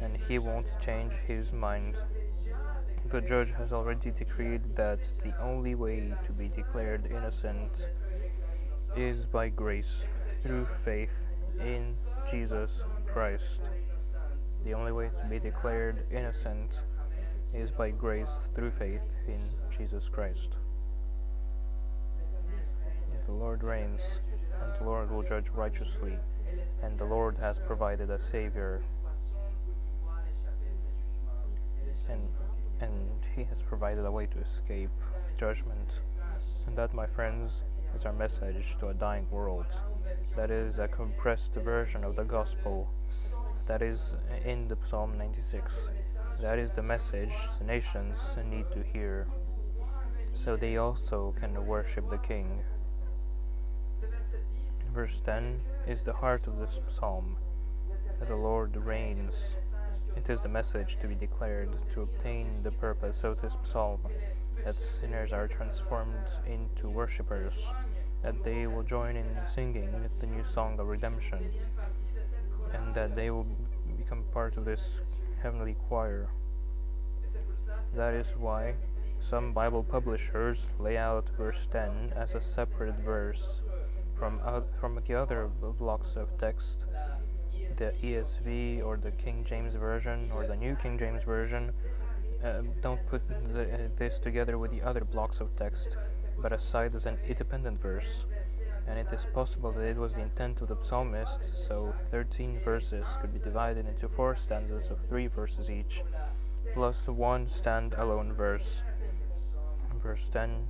and 0.00 0.16
he 0.16 0.38
won't 0.38 0.76
change 0.80 1.12
his 1.26 1.52
mind. 1.52 1.96
The 3.10 3.20
judge 3.20 3.52
has 3.52 3.72
already 3.72 4.10
decreed 4.10 4.76
that 4.76 5.08
the 5.24 5.34
only 5.40 5.74
way 5.74 6.12
to 6.24 6.32
be 6.32 6.48
declared 6.48 7.06
innocent 7.10 7.90
is 8.96 9.26
by 9.26 9.48
grace 9.48 10.06
through 10.42 10.66
faith 10.66 11.26
in 11.60 11.94
Jesus 12.30 12.84
Christ. 13.06 13.70
The 14.64 14.74
only 14.74 14.92
way 14.92 15.10
to 15.18 15.24
be 15.26 15.38
declared 15.38 16.04
innocent 16.10 16.84
is 17.54 17.70
by 17.70 17.90
grace 17.90 18.50
through 18.54 18.72
faith 18.72 19.20
in 19.26 19.40
Jesus 19.70 20.08
Christ. 20.08 20.58
The 23.28 23.34
Lord 23.34 23.62
reigns, 23.62 24.22
and 24.62 24.74
the 24.78 24.84
Lord 24.84 25.10
will 25.10 25.22
judge 25.22 25.50
righteously, 25.50 26.14
and 26.82 26.98
the 26.98 27.04
Lord 27.04 27.36
has 27.36 27.60
provided 27.60 28.08
a 28.08 28.18
Savior. 28.18 28.80
And, 32.08 32.22
and 32.80 33.26
He 33.36 33.44
has 33.44 33.62
provided 33.62 34.06
a 34.06 34.10
way 34.10 34.24
to 34.28 34.38
escape 34.38 34.88
judgment. 35.38 36.00
And 36.66 36.74
that, 36.78 36.94
my 36.94 37.06
friends, 37.06 37.64
is 37.94 38.06
our 38.06 38.14
message 38.14 38.78
to 38.78 38.88
a 38.88 38.94
dying 38.94 39.26
world. 39.30 39.82
That 40.34 40.50
is 40.50 40.78
a 40.78 40.88
compressed 40.88 41.52
version 41.52 42.04
of 42.04 42.16
the 42.16 42.24
gospel. 42.24 42.88
That 43.66 43.82
is 43.82 44.14
in 44.46 44.68
the 44.68 44.78
Psalm 44.82 45.18
96. 45.18 45.90
That 46.40 46.58
is 46.58 46.70
the 46.70 46.82
message 46.82 47.34
the 47.58 47.66
nations 47.66 48.38
need 48.48 48.70
to 48.70 48.82
hear, 48.82 49.26
so 50.32 50.56
they 50.56 50.78
also 50.78 51.34
can 51.38 51.66
worship 51.66 52.08
the 52.08 52.16
King. 52.16 52.62
Verse 54.98 55.20
10 55.20 55.60
is 55.86 56.02
the 56.02 56.12
heart 56.12 56.48
of 56.48 56.58
this 56.58 56.80
psalm. 56.88 57.36
The 58.20 58.34
Lord 58.34 58.76
reigns. 58.76 59.56
It 60.16 60.28
is 60.28 60.40
the 60.40 60.48
message 60.48 60.96
to 60.96 61.06
be 61.06 61.14
declared 61.14 61.70
to 61.92 62.02
obtain 62.02 62.64
the 62.64 62.72
purpose 62.72 63.22
of 63.22 63.40
this 63.40 63.56
psalm 63.62 64.00
that 64.64 64.80
sinners 64.80 65.32
are 65.32 65.46
transformed 65.46 66.26
into 66.48 66.88
worshippers, 66.88 67.72
that 68.24 68.42
they 68.42 68.66
will 68.66 68.82
join 68.82 69.14
in 69.14 69.28
singing 69.46 69.88
the 70.18 70.26
new 70.26 70.42
song 70.42 70.80
of 70.80 70.88
redemption, 70.88 71.48
and 72.74 72.92
that 72.92 73.14
they 73.14 73.30
will 73.30 73.46
become 73.96 74.24
part 74.32 74.56
of 74.56 74.64
this 74.64 75.02
heavenly 75.40 75.76
choir. 75.88 76.28
That 77.94 78.14
is 78.14 78.34
why 78.36 78.74
some 79.20 79.52
Bible 79.52 79.84
publishers 79.84 80.70
lay 80.76 80.96
out 80.96 81.28
verse 81.36 81.68
10 81.70 82.14
as 82.16 82.34
a 82.34 82.40
separate 82.40 82.98
verse 82.98 83.62
from, 84.18 84.40
uh, 84.44 84.60
from 84.80 85.00
the 85.06 85.14
other 85.14 85.48
blocks 85.78 86.16
of 86.16 86.36
text. 86.38 86.84
The 87.76 87.92
ESV 88.02 88.84
or 88.84 88.96
the 88.96 89.12
King 89.12 89.44
James 89.44 89.74
Version 89.74 90.30
or 90.34 90.46
the 90.46 90.56
New 90.56 90.74
King 90.74 90.98
James 90.98 91.22
Version 91.22 91.70
uh, 92.42 92.62
don't 92.82 93.04
put 93.06 93.22
the, 93.28 93.62
uh, 93.62 93.88
this 93.96 94.18
together 94.18 94.58
with 94.58 94.70
the 94.70 94.82
other 94.82 95.04
blocks 95.04 95.40
of 95.40 95.54
text, 95.56 95.96
but 96.40 96.52
aside 96.52 96.94
as 96.94 97.06
an 97.06 97.18
independent 97.26 97.80
verse. 97.80 98.26
And 98.86 98.98
it 98.98 99.12
is 99.12 99.26
possible 99.26 99.70
that 99.72 99.82
it 99.82 99.96
was 99.96 100.14
the 100.14 100.22
intent 100.22 100.62
of 100.62 100.68
the 100.68 100.80
psalmist, 100.80 101.54
so 101.54 101.94
13 102.10 102.58
verses 102.60 103.06
could 103.20 103.32
be 103.32 103.38
divided 103.38 103.86
into 103.86 104.08
four 104.08 104.34
stanzas 104.34 104.90
of 104.90 104.98
three 104.98 105.26
verses 105.26 105.70
each, 105.70 106.02
plus 106.72 107.06
one 107.06 107.48
stand-alone 107.48 108.32
verse. 108.32 108.82
Verse 109.98 110.28
10 110.28 110.66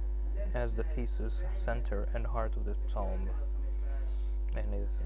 as 0.54 0.74
the 0.74 0.84
thesis, 0.84 1.44
center, 1.54 2.08
and 2.14 2.26
heart 2.26 2.56
of 2.56 2.64
the 2.64 2.74
psalm. 2.86 3.28
And 4.56 4.66
is 4.74 4.98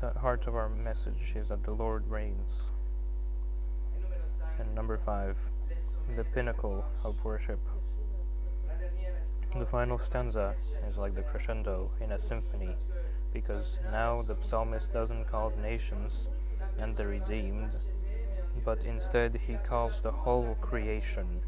the 0.00 0.18
heart 0.18 0.46
of 0.46 0.56
our 0.56 0.68
message 0.68 1.34
is 1.36 1.48
that 1.48 1.62
the 1.62 1.72
Lord 1.72 2.08
reigns. 2.08 2.72
And 4.58 4.74
number 4.74 4.98
five, 4.98 5.38
the 6.16 6.24
pinnacle 6.24 6.84
of 7.04 7.24
worship. 7.24 7.60
The 9.56 9.66
final 9.66 9.98
stanza 9.98 10.54
is 10.86 10.98
like 10.98 11.14
the 11.14 11.22
crescendo 11.22 11.90
in 12.00 12.12
a 12.12 12.18
symphony, 12.18 12.76
because 13.32 13.80
now 13.90 14.22
the 14.22 14.36
psalmist 14.40 14.92
doesn't 14.92 15.26
call 15.26 15.52
nations 15.62 16.28
and 16.78 16.94
the 16.96 17.06
redeemed, 17.06 17.72
but 18.64 18.84
instead 18.84 19.40
he 19.46 19.54
calls 19.54 20.02
the 20.02 20.12
whole 20.12 20.56
creation. 20.60 21.40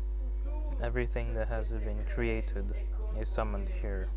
Everything 0.83 1.35
that 1.35 1.49
has 1.49 1.71
been 1.71 2.05
created 2.09 2.75
is 3.19 3.29
summoned 3.29 3.69
here. 3.69 4.09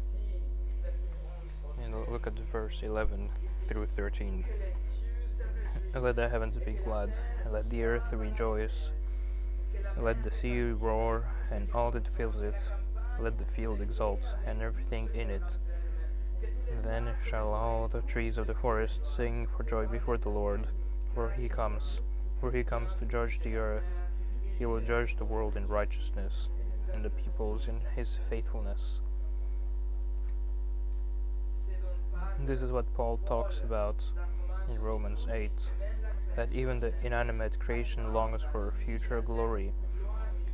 And 1.84 1.94
look 2.10 2.28
at 2.28 2.38
verse 2.52 2.82
11 2.84 3.30
through 3.68 3.88
13. 3.96 4.46
Let 5.94 6.16
the 6.16 6.30
heavens 6.30 6.58
be 6.58 6.74
glad, 6.74 7.14
let 7.50 7.70
the 7.70 7.84
earth 7.84 8.12
rejoice, 8.12 8.92
let 9.98 10.24
the 10.24 10.32
sea 10.32 10.72
roar, 10.72 11.26
and 11.52 11.70
all 11.74 11.92
that 11.92 12.08
fills 12.08 12.42
it, 12.42 12.60
let 13.20 13.38
the 13.38 13.46
field 13.46 13.82
exult, 13.82 14.36
and 14.46 14.62
everything 14.62 15.10
in 15.14 15.30
it. 15.30 15.58
Then 16.84 17.14
shall 17.26 17.54
all 17.54 17.88
the 17.88 18.02
trees 18.02 18.38
of 18.38 18.48
the 18.48 18.54
forest 18.54 19.06
sing 19.16 19.48
for 19.56 19.64
joy 19.64 19.86
before 19.86 20.18
the 20.18 20.30
Lord, 20.30 20.68
for 21.14 21.32
he 21.32 21.48
comes, 21.48 22.02
for 22.42 22.52
he 22.52 22.64
comes 22.64 22.96
to 22.96 23.06
judge 23.06 23.40
the 23.40 23.56
earth. 23.56 24.02
He 24.60 24.66
will 24.66 24.82
judge 24.82 25.16
the 25.16 25.26
world 25.26 25.56
in 25.56 25.68
righteousness 25.68 26.50
and 26.94 27.04
the 27.04 27.10
peoples 27.10 27.68
in 27.68 27.80
his 27.96 28.18
faithfulness. 28.30 29.02
This 32.40 32.62
is 32.62 32.72
what 32.72 32.94
Paul 32.94 33.18
talks 33.26 33.60
about 33.60 34.04
in 34.70 34.80
Romans 34.80 35.28
8 35.32 35.52
that 36.36 36.52
even 36.52 36.80
the 36.80 36.94
inanimate 37.02 37.60
creation 37.60 38.14
longs 38.14 38.42
for 38.52 38.72
future 38.72 39.22
glory, 39.22 39.74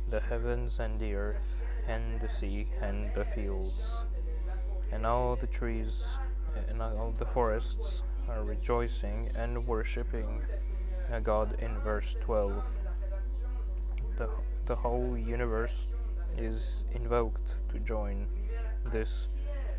the 0.08 0.20
heavens 0.20 0.78
and 0.78 1.00
the 1.00 1.14
earth, 1.14 1.60
and 1.88 2.20
the 2.20 2.28
sea 2.28 2.68
and 2.80 3.12
the 3.14 3.24
fields, 3.24 4.02
and 4.92 5.04
all 5.04 5.34
the 5.34 5.46
trees 5.46 6.04
and 6.68 6.80
all 6.80 7.12
the 7.18 7.26
forests 7.26 8.04
are 8.28 8.44
rejoicing 8.44 9.30
and 9.34 9.66
worshipping 9.66 10.42
God 11.22 11.60
in 11.60 11.78
verse 11.80 12.16
12. 12.20 12.80
The, 14.18 14.28
the 14.66 14.76
whole 14.76 15.16
universe 15.18 15.88
is 16.36 16.84
invoked 16.92 17.56
to 17.70 17.78
join 17.78 18.26
this 18.92 19.28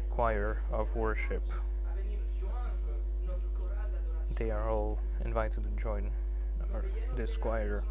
choir 0.10 0.62
of 0.72 0.96
worship. 0.96 1.44
They 4.36 4.52
are 4.52 4.70
all 4.70 5.00
invited 5.24 5.64
to 5.64 5.82
join 5.82 6.12
this 7.16 7.38
choir, 7.38 7.84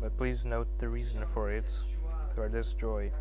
but 0.00 0.16
please 0.16 0.44
note 0.44 0.68
the 0.78 0.88
reason 0.88 1.24
for 1.26 1.50
it, 1.50 1.72
for 2.34 2.48
this 2.48 2.72
joy. 2.74 3.12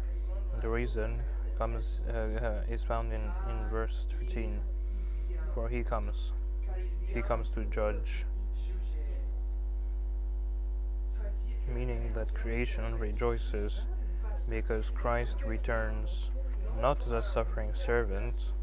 The 0.62 0.70
reason 0.70 1.22
comes 1.58 2.02
uh, 2.10 2.18
uh, 2.18 2.74
is 2.74 2.84
found 2.84 3.14
in, 3.14 3.22
in 3.50 3.70
verse 3.70 4.08
13. 4.18 4.60
For 5.54 5.70
he 5.70 5.84
comes, 5.84 6.34
he 7.08 7.22
comes 7.22 7.50
to 7.52 7.66
judge, 7.66 8.26
meaning 11.68 12.14
that 12.14 12.34
creation 12.34 12.98
rejoices 12.98 13.88
because 14.50 14.90
Christ 14.90 15.44
returns 15.46 16.32
not 16.82 17.06
as 17.06 17.12
a 17.12 17.22
suffering 17.22 17.74
servant, 17.74 18.54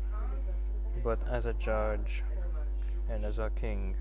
but 1.05 1.21
as 1.29 1.47
a 1.47 1.53
judge 1.53 2.25
and 3.09 3.25
as 3.25 3.39
a 3.39 3.51
king. 3.51 3.95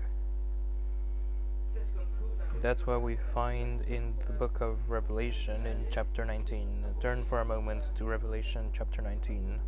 That's 2.62 2.86
what 2.86 3.02
we 3.02 3.16
find 3.16 3.82
in 3.82 4.14
the 4.26 4.32
book 4.32 4.60
of 4.60 4.88
Revelation 4.88 5.66
in 5.66 5.84
chapter 5.90 6.24
19. 6.24 6.84
Turn 7.00 7.22
for 7.22 7.40
a 7.40 7.44
moment 7.44 7.90
to 7.96 8.04
Revelation 8.04 8.70
chapter 8.72 9.02
19. 9.02 9.60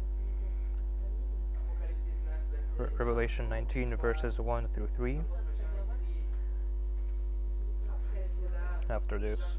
Re 2.79 2.87
Revelation 2.99 3.49
19, 3.49 3.97
verses 3.97 4.41
1 4.41 4.69
through 4.75 4.89
3. 4.97 5.21
After 8.89 9.19
this, 9.19 9.59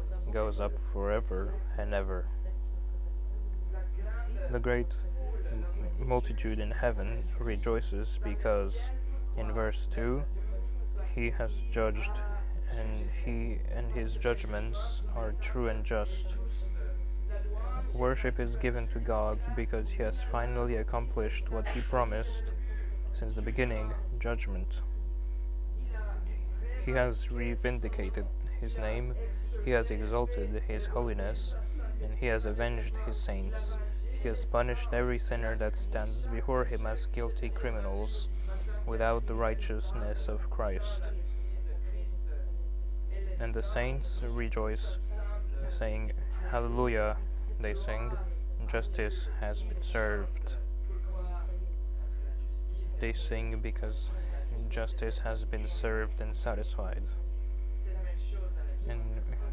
goes 0.31 0.59
up 0.59 0.79
forever 0.79 1.53
and 1.77 1.93
ever. 1.93 2.27
The 4.51 4.59
great 4.59 4.95
multitude 5.99 6.59
in 6.59 6.71
heaven 6.71 7.23
rejoices 7.39 8.19
because, 8.23 8.91
in 9.37 9.51
verse 9.51 9.87
2, 9.91 10.23
he 11.13 11.29
has 11.31 11.51
judged 11.71 12.21
and 12.77 13.09
he 13.25 13.59
and 13.75 13.91
his 13.91 14.15
judgments 14.15 15.03
are 15.15 15.33
true 15.41 15.67
and 15.67 15.83
just. 15.83 16.37
Worship 17.93 18.39
is 18.39 18.55
given 18.55 18.87
to 18.89 18.99
God 18.99 19.39
because 19.55 19.91
he 19.91 20.03
has 20.03 20.23
finally 20.23 20.77
accomplished 20.77 21.51
what 21.51 21.67
he 21.69 21.81
promised 21.81 22.53
since 23.11 23.33
the 23.33 23.41
beginning 23.41 23.91
judgment. 24.19 24.81
He 26.85 26.91
has 26.91 27.27
revindicated 27.27 28.25
his 28.61 28.77
name, 28.77 29.15
he 29.65 29.71
has 29.71 29.91
exalted 29.91 30.63
his 30.67 30.85
holiness, 30.85 31.55
and 32.01 32.13
he 32.17 32.27
has 32.27 32.45
avenged 32.45 32.95
his 33.05 33.17
saints. 33.17 33.77
He 34.21 34.29
has 34.29 34.45
punished 34.45 34.93
every 34.93 35.17
sinner 35.17 35.55
that 35.57 35.77
stands 35.77 36.27
before 36.27 36.65
him 36.65 36.85
as 36.85 37.07
guilty 37.07 37.49
criminals 37.49 38.27
without 38.85 39.25
the 39.25 39.33
righteousness 39.33 40.27
of 40.27 40.49
Christ. 40.49 41.01
And 43.39 43.53
the 43.53 43.63
saints 43.63 44.21
rejoice, 44.23 44.99
saying, 45.69 46.11
Hallelujah, 46.51 47.17
they 47.59 47.73
sing, 47.73 48.11
justice 48.67 49.27
has 49.39 49.63
been 49.63 49.81
served. 49.81 50.55
They 52.99 53.13
sing 53.13 53.59
because 53.61 54.11
justice 54.69 55.19
has 55.19 55.45
been 55.45 55.67
served 55.67 56.21
and 56.21 56.35
satisfied. 56.35 57.01
And 58.89 59.01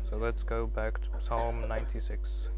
so 0.02 0.16
let's 0.16 0.42
go 0.42 0.66
back 0.66 1.00
to 1.02 1.08
Psalm 1.24 1.66
96. 1.68 2.50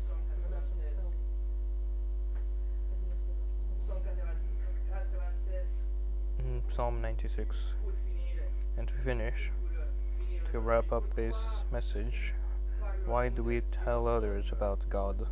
Mm, 6.43 6.61
Psalm 6.73 7.01
96. 7.03 7.75
And 8.77 8.89
to 8.89 8.95
finish, 8.95 9.51
to 10.51 10.59
wrap 10.61 10.93
up 10.93 11.15
this 11.15 11.37
message, 11.73 12.35
Why 13.07 13.29
do 13.29 13.43
we 13.43 13.63
tell 13.85 14.07
others 14.09 14.53
about 14.53 14.89
God? 14.89 15.27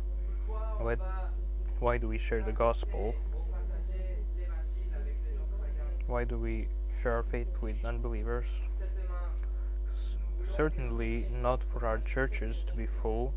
Why, 0.79 0.95
why 1.79 1.97
do 1.97 2.07
we 2.07 2.17
share 2.17 2.43
the 2.43 2.51
gospel? 2.51 3.15
Why 6.07 6.23
do 6.25 6.37
we 6.37 6.67
share 7.01 7.13
our 7.13 7.23
faith 7.23 7.61
with 7.61 7.85
unbelievers? 7.85 8.47
Certainly 10.55 11.27
not 11.31 11.63
for 11.63 11.85
our 11.85 11.99
churches 11.99 12.63
to 12.67 12.73
be 12.73 12.85
full, 12.85 13.33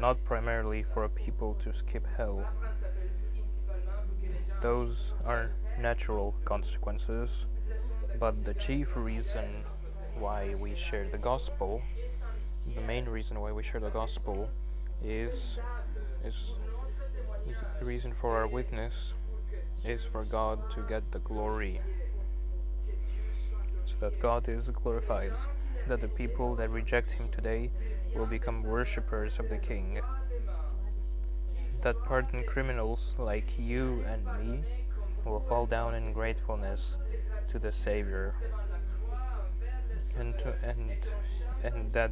not 0.00 0.24
primarily 0.24 0.82
for 0.82 1.04
a 1.04 1.08
people 1.08 1.54
to 1.60 1.72
skip 1.72 2.06
hell. 2.16 2.44
Those 4.60 5.14
are 5.24 5.52
natural 5.78 6.34
consequences, 6.44 7.46
but 8.18 8.44
the 8.44 8.54
chief 8.54 8.96
reason 8.96 9.64
why 10.18 10.54
we 10.54 10.74
share 10.74 11.06
the 11.08 11.18
gospel, 11.18 11.82
the 12.74 12.80
main 12.80 13.04
reason 13.04 13.38
why 13.40 13.52
we 13.52 13.62
share 13.62 13.80
the 13.80 13.90
gospel, 13.90 14.48
is, 15.04 15.58
is 16.24 16.54
the 17.78 17.84
reason 17.84 18.12
for 18.12 18.36
our 18.36 18.46
witness 18.46 19.14
is 19.84 20.04
for 20.04 20.24
God 20.24 20.70
to 20.72 20.80
get 20.82 21.12
the 21.12 21.20
glory, 21.20 21.80
so 23.84 23.94
that 24.00 24.18
God 24.20 24.48
is 24.48 24.68
glorified, 24.70 25.34
that 25.88 26.00
the 26.00 26.08
people 26.08 26.54
that 26.56 26.70
reject 26.70 27.12
Him 27.12 27.28
today 27.30 27.70
will 28.14 28.26
become 28.26 28.62
worshippers 28.62 29.38
of 29.38 29.48
the 29.48 29.58
King, 29.58 30.00
that 31.82 32.02
pardoned 32.04 32.46
criminals 32.46 33.14
like 33.18 33.52
you 33.58 34.04
and 34.06 34.24
me 34.40 34.64
will 35.24 35.40
fall 35.40 35.66
down 35.66 35.94
in 35.94 36.12
gratefulness 36.12 36.96
to 37.48 37.58
the 37.58 37.72
Savior, 37.72 38.34
and 40.18 40.38
to, 40.38 40.54
and 40.62 40.90
and 41.62 41.92
that 41.92 42.10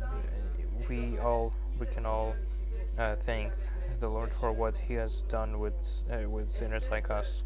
we 0.89 1.19
all 1.19 1.53
we 1.79 1.87
can 1.87 2.07
all 2.07 2.35
uh, 2.99 3.17
thank 3.17 3.53
the 4.01 4.09
Lord 4.09 4.33
for 4.33 4.53
what 4.53 4.77
He 4.77 4.95
has 4.95 5.23
done 5.23 5.59
with 5.59 5.75
uh, 6.11 6.29
with 6.29 6.55
sinners 6.55 6.85
like 6.91 7.11
us. 7.11 7.43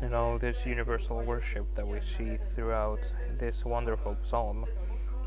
And 0.00 0.14
all 0.14 0.36
this 0.36 0.66
universal 0.66 1.22
worship 1.22 1.66
that 1.76 1.86
we 1.86 2.00
see 2.00 2.36
throughout 2.56 2.98
this 3.38 3.64
wonderful 3.64 4.16
psalm, 4.24 4.64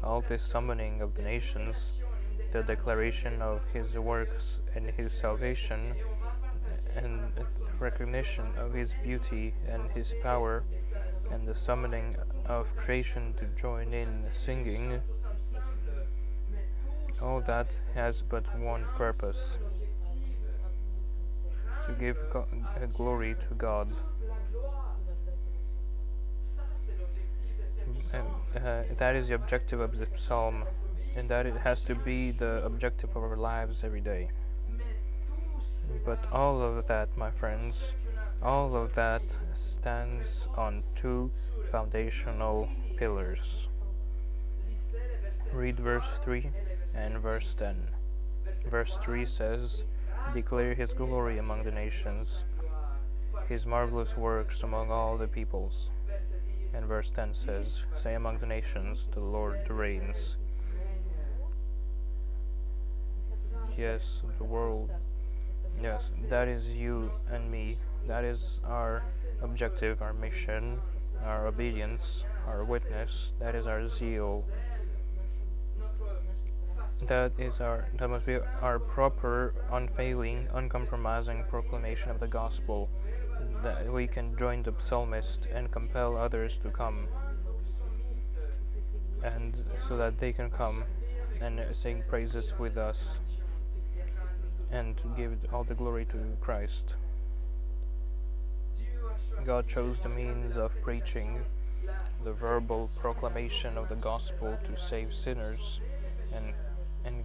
all 0.05 0.21
this 0.21 0.43
summoning 0.43 1.01
of 1.01 1.15
the 1.15 1.23
nations, 1.23 1.93
the 2.51 2.61
declaration 2.61 3.41
of 3.41 3.61
his 3.73 3.97
works 3.97 4.59
and 4.75 4.91
his 4.91 5.11
salvation, 5.11 5.95
and 6.95 7.19
recognition 7.79 8.45
of 8.57 8.73
his 8.73 8.93
beauty 9.03 9.53
and 9.67 9.89
his 9.91 10.13
power, 10.21 10.63
and 11.31 11.47
the 11.47 11.55
summoning 11.55 12.15
of 12.45 12.73
creation 12.75 13.33
to 13.37 13.45
join 13.59 13.93
in 13.93 14.25
singing, 14.31 15.01
all 17.21 17.41
that 17.41 17.67
has 17.95 18.21
but 18.21 18.45
one 18.59 18.85
purpose 18.95 19.57
to 21.85 21.93
give 21.93 22.17
glory 22.93 23.35
to 23.47 23.55
God. 23.55 23.91
And 28.13 28.25
uh, 28.55 28.83
that 28.97 29.15
is 29.15 29.27
the 29.27 29.35
objective 29.35 29.79
of 29.79 29.97
the 29.97 30.07
psalm 30.15 30.63
and 31.15 31.29
that 31.29 31.45
it 31.45 31.57
has 31.57 31.81
to 31.81 31.95
be 31.95 32.31
the 32.31 32.63
objective 32.65 33.09
of 33.15 33.23
our 33.23 33.37
lives 33.37 33.83
every 33.83 34.01
day. 34.01 34.29
But 36.05 36.19
all 36.31 36.61
of 36.61 36.87
that 36.87 37.17
my 37.17 37.31
friends 37.31 37.93
all 38.43 38.75
of 38.75 38.93
that 38.95 39.23
stands 39.53 40.47
on 40.55 40.83
two 40.95 41.31
foundational 41.71 42.67
pillars. 42.97 43.69
Read 45.53 45.79
verse 45.79 46.19
3 46.23 46.51
and 46.93 47.17
verse 47.19 47.53
10 47.53 47.75
verse 48.69 48.97
3 49.01 49.25
says 49.25 49.83
declare 50.33 50.73
his 50.73 50.93
glory 50.93 51.37
among 51.37 51.63
the 51.63 51.71
nations 51.71 52.45
his 53.47 53.65
marvelous 53.65 54.17
works 54.17 54.63
among 54.63 54.89
all 54.89 55.17
the 55.17 55.27
peoples 55.27 55.91
and 56.75 56.85
verse 56.85 57.09
10 57.09 57.33
says, 57.33 57.83
Say 57.97 58.15
among 58.15 58.39
the 58.39 58.45
nations, 58.45 59.07
the 59.13 59.21
Lord 59.21 59.69
reigns. 59.69 60.37
Yes, 63.77 64.21
the 64.37 64.43
world. 64.43 64.91
Yes, 65.81 66.15
that 66.29 66.47
is 66.47 66.69
you 66.69 67.11
and 67.31 67.49
me. 67.51 67.77
That 68.07 68.23
is 68.23 68.59
our 68.65 69.03
objective, 69.41 70.01
our 70.01 70.13
mission, 70.13 70.79
our 71.23 71.47
obedience, 71.47 72.23
our 72.47 72.63
witness. 72.63 73.31
That 73.39 73.55
is 73.55 73.67
our 73.67 73.89
zeal. 73.89 74.45
That 77.07 77.33
is 77.37 77.59
our 77.59 77.87
that 77.99 78.09
must 78.09 78.25
be 78.25 78.37
our 78.61 78.79
proper, 78.79 79.53
unfailing, 79.71 80.47
uncompromising 80.53 81.43
proclamation 81.49 82.11
of 82.11 82.19
the 82.19 82.27
gospel 82.27 82.89
that 83.63 83.91
we 83.91 84.07
can 84.07 84.37
join 84.37 84.63
the 84.63 84.73
psalmist 84.77 85.47
and 85.53 85.71
compel 85.71 86.17
others 86.17 86.57
to 86.57 86.69
come 86.69 87.07
and 89.23 89.63
so 89.87 89.97
that 89.97 90.19
they 90.19 90.31
can 90.31 90.49
come 90.51 90.83
and 91.41 91.59
sing 91.73 92.03
praises 92.07 92.53
with 92.59 92.77
us 92.77 93.17
and 94.71 94.95
give 95.17 95.37
all 95.51 95.63
the 95.63 95.73
glory 95.73 96.05
to 96.05 96.17
Christ. 96.41 96.95
God 99.45 99.67
chose 99.67 99.99
the 99.99 100.09
means 100.09 100.57
of 100.57 100.71
preaching 100.81 101.43
the 102.23 102.33
verbal 102.33 102.89
proclamation 102.99 103.77
of 103.77 103.89
the 103.89 103.95
gospel 103.95 104.57
to 104.65 104.77
save 104.77 105.13
sinners 105.13 105.79
and 106.33 106.53
and 107.03 107.23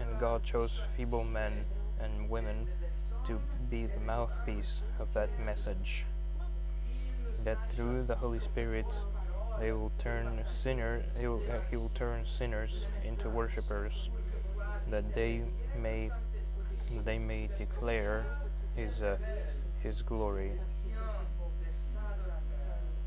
and 0.00 0.20
God 0.20 0.44
chose 0.44 0.80
feeble 0.96 1.24
men 1.24 1.64
and 2.00 2.30
women 2.30 2.68
to 3.28 3.38
be 3.70 3.86
the 3.86 4.00
mouthpiece 4.00 4.82
of 4.98 5.12
that 5.14 5.28
message. 5.44 6.04
That 7.44 7.58
through 7.72 8.04
the 8.04 8.16
Holy 8.16 8.40
Spirit, 8.40 8.86
they 9.60 9.70
will 9.72 9.92
turn 9.98 10.42
sinner, 10.46 11.02
he 11.18 11.26
will, 11.26 11.42
uh, 11.48 11.58
he 11.70 11.76
will 11.76 11.90
turn 11.90 12.24
sinners 12.24 12.86
into 13.04 13.28
worshippers, 13.28 14.10
that 14.90 15.14
they 15.14 15.42
may 15.80 16.10
they 17.04 17.18
may 17.18 17.48
declare 17.58 18.24
His 18.74 19.02
uh, 19.02 19.16
His 19.82 20.02
glory, 20.02 20.52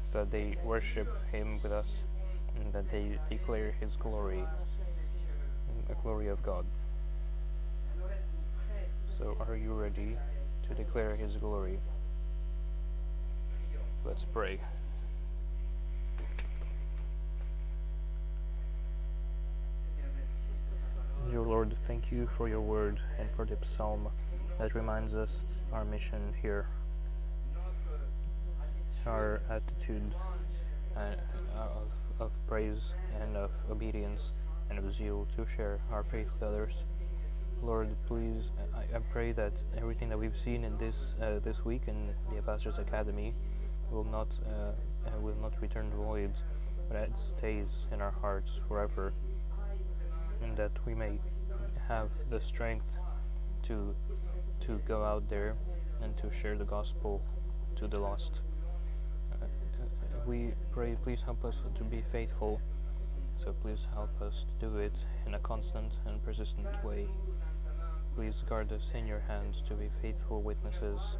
so 0.03 0.19
that 0.19 0.31
they 0.31 0.57
worship 0.63 1.07
Him 1.31 1.59
with 1.63 1.71
us, 1.71 2.03
and 2.55 2.71
that 2.73 2.91
they 2.91 3.17
declare 3.29 3.73
His 3.79 3.95
glory, 3.95 4.43
the 5.87 5.95
glory 5.95 6.27
of 6.27 6.43
God. 6.43 6.65
So, 9.21 9.37
are 9.47 9.55
you 9.55 9.73
ready 9.73 10.17
to 10.67 10.73
declare 10.73 11.15
His 11.15 11.35
glory? 11.35 11.77
Let's 14.03 14.23
pray. 14.23 14.57
Dear 21.29 21.41
Lord, 21.41 21.75
thank 21.85 22.11
you 22.11 22.27
for 22.35 22.49
your 22.49 22.61
word 22.61 22.99
and 23.19 23.29
for 23.29 23.45
the 23.45 23.57
psalm 23.77 24.07
that 24.57 24.73
reminds 24.73 25.13
us 25.13 25.41
our 25.71 25.85
mission 25.85 26.33
here, 26.41 26.65
our 29.05 29.39
attitude 29.51 30.15
uh, 30.97 31.13
of, 31.55 31.91
of 32.19 32.31
praise 32.47 32.93
and 33.21 33.37
of 33.37 33.51
obedience 33.69 34.31
and 34.71 34.79
of 34.79 34.91
zeal 34.95 35.27
to 35.35 35.45
share 35.45 35.77
our 35.91 36.03
faith 36.03 36.31
with 36.33 36.41
others. 36.41 36.73
Lord, 37.63 37.89
please, 38.07 38.49
I, 38.75 38.97
I 38.97 38.99
pray 39.11 39.33
that 39.33 39.53
everything 39.77 40.09
that 40.09 40.17
we've 40.17 40.35
seen 40.35 40.63
in 40.63 40.77
this 40.79 41.13
uh, 41.21 41.39
this 41.43 41.63
week 41.63 41.83
in 41.87 42.07
the 42.31 42.37
Ambassadors 42.37 42.79
Academy 42.79 43.35
will 43.91 44.03
not 44.03 44.27
uh, 44.47 44.71
uh, 45.07 45.19
will 45.19 45.35
not 45.39 45.53
return 45.61 45.91
void, 45.91 46.31
but 46.89 46.97
it 46.97 47.17
stays 47.17 47.85
in 47.91 48.01
our 48.01 48.09
hearts 48.09 48.59
forever, 48.67 49.13
and 50.41 50.57
that 50.57 50.71
we 50.87 50.95
may 50.95 51.19
have 51.87 52.09
the 52.31 52.41
strength 52.41 52.85
to 53.67 53.93
to 54.65 54.79
go 54.87 55.03
out 55.03 55.29
there 55.29 55.53
and 56.01 56.17
to 56.17 56.31
share 56.33 56.57
the 56.57 56.65
gospel 56.65 57.21
to 57.75 57.87
the 57.87 57.99
lost. 57.99 58.39
Uh, 59.33 59.45
we 60.25 60.51
pray, 60.71 60.97
please 61.03 61.21
help 61.21 61.45
us 61.45 61.57
to 61.77 61.83
be 61.83 62.01
faithful. 62.11 62.59
So 63.37 63.53
please 63.53 63.85
help 63.93 64.21
us 64.21 64.45
to 64.59 64.67
do 64.67 64.77
it 64.77 64.93
in 65.25 65.33
a 65.33 65.39
constant 65.39 65.93
and 66.05 66.23
persistent 66.23 66.83
way. 66.83 67.07
Please 68.15 68.43
guard 68.47 68.71
us 68.71 68.91
in 68.93 69.07
your 69.07 69.21
hands 69.27 69.61
to 69.67 69.73
be 69.73 69.89
faithful 70.01 70.41
witnesses, 70.41 71.17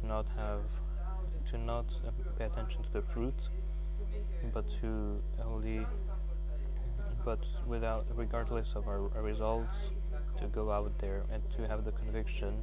to 0.00 0.06
not 0.06 0.26
have, 0.36 0.62
to 1.50 1.58
not 1.58 1.84
uh, 2.06 2.10
pay 2.38 2.44
attention 2.44 2.82
to 2.82 2.92
the 2.92 3.02
fruit, 3.02 3.34
but 4.54 4.64
to 4.80 5.20
only, 5.44 5.86
but 7.24 7.40
without, 7.66 8.06
regardless 8.14 8.74
of 8.74 8.86
our, 8.86 9.10
our 9.16 9.22
results, 9.22 9.90
to 10.40 10.46
go 10.46 10.70
out 10.70 10.96
there 10.98 11.22
and 11.32 11.42
to 11.56 11.66
have 11.66 11.84
the 11.84 11.92
conviction 11.92 12.54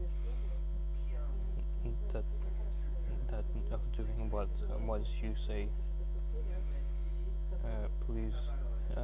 that 2.14 2.24
that 3.30 3.44
of 3.72 3.82
doing 3.98 4.30
what 4.30 4.48
what 4.86 5.02
you 5.22 5.34
say. 5.48 5.68
Uh, 7.64 7.88
please, 8.06 8.36
uh, 8.96 9.02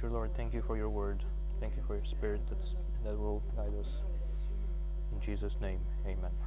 dear 0.00 0.10
Lord, 0.10 0.30
thank 0.36 0.54
you 0.54 0.62
for 0.62 0.76
your 0.76 0.88
word. 0.88 1.18
Thank 1.60 1.76
you 1.76 1.82
for 1.86 1.96
your 1.96 2.04
spirit 2.04 2.40
that's, 2.50 2.74
that 3.06 3.16
will 3.16 3.40
guide 3.54 3.72
us. 3.78 4.02
In 5.12 5.20
Jesus' 5.20 5.54
name, 5.60 5.78
amen. 6.04 6.45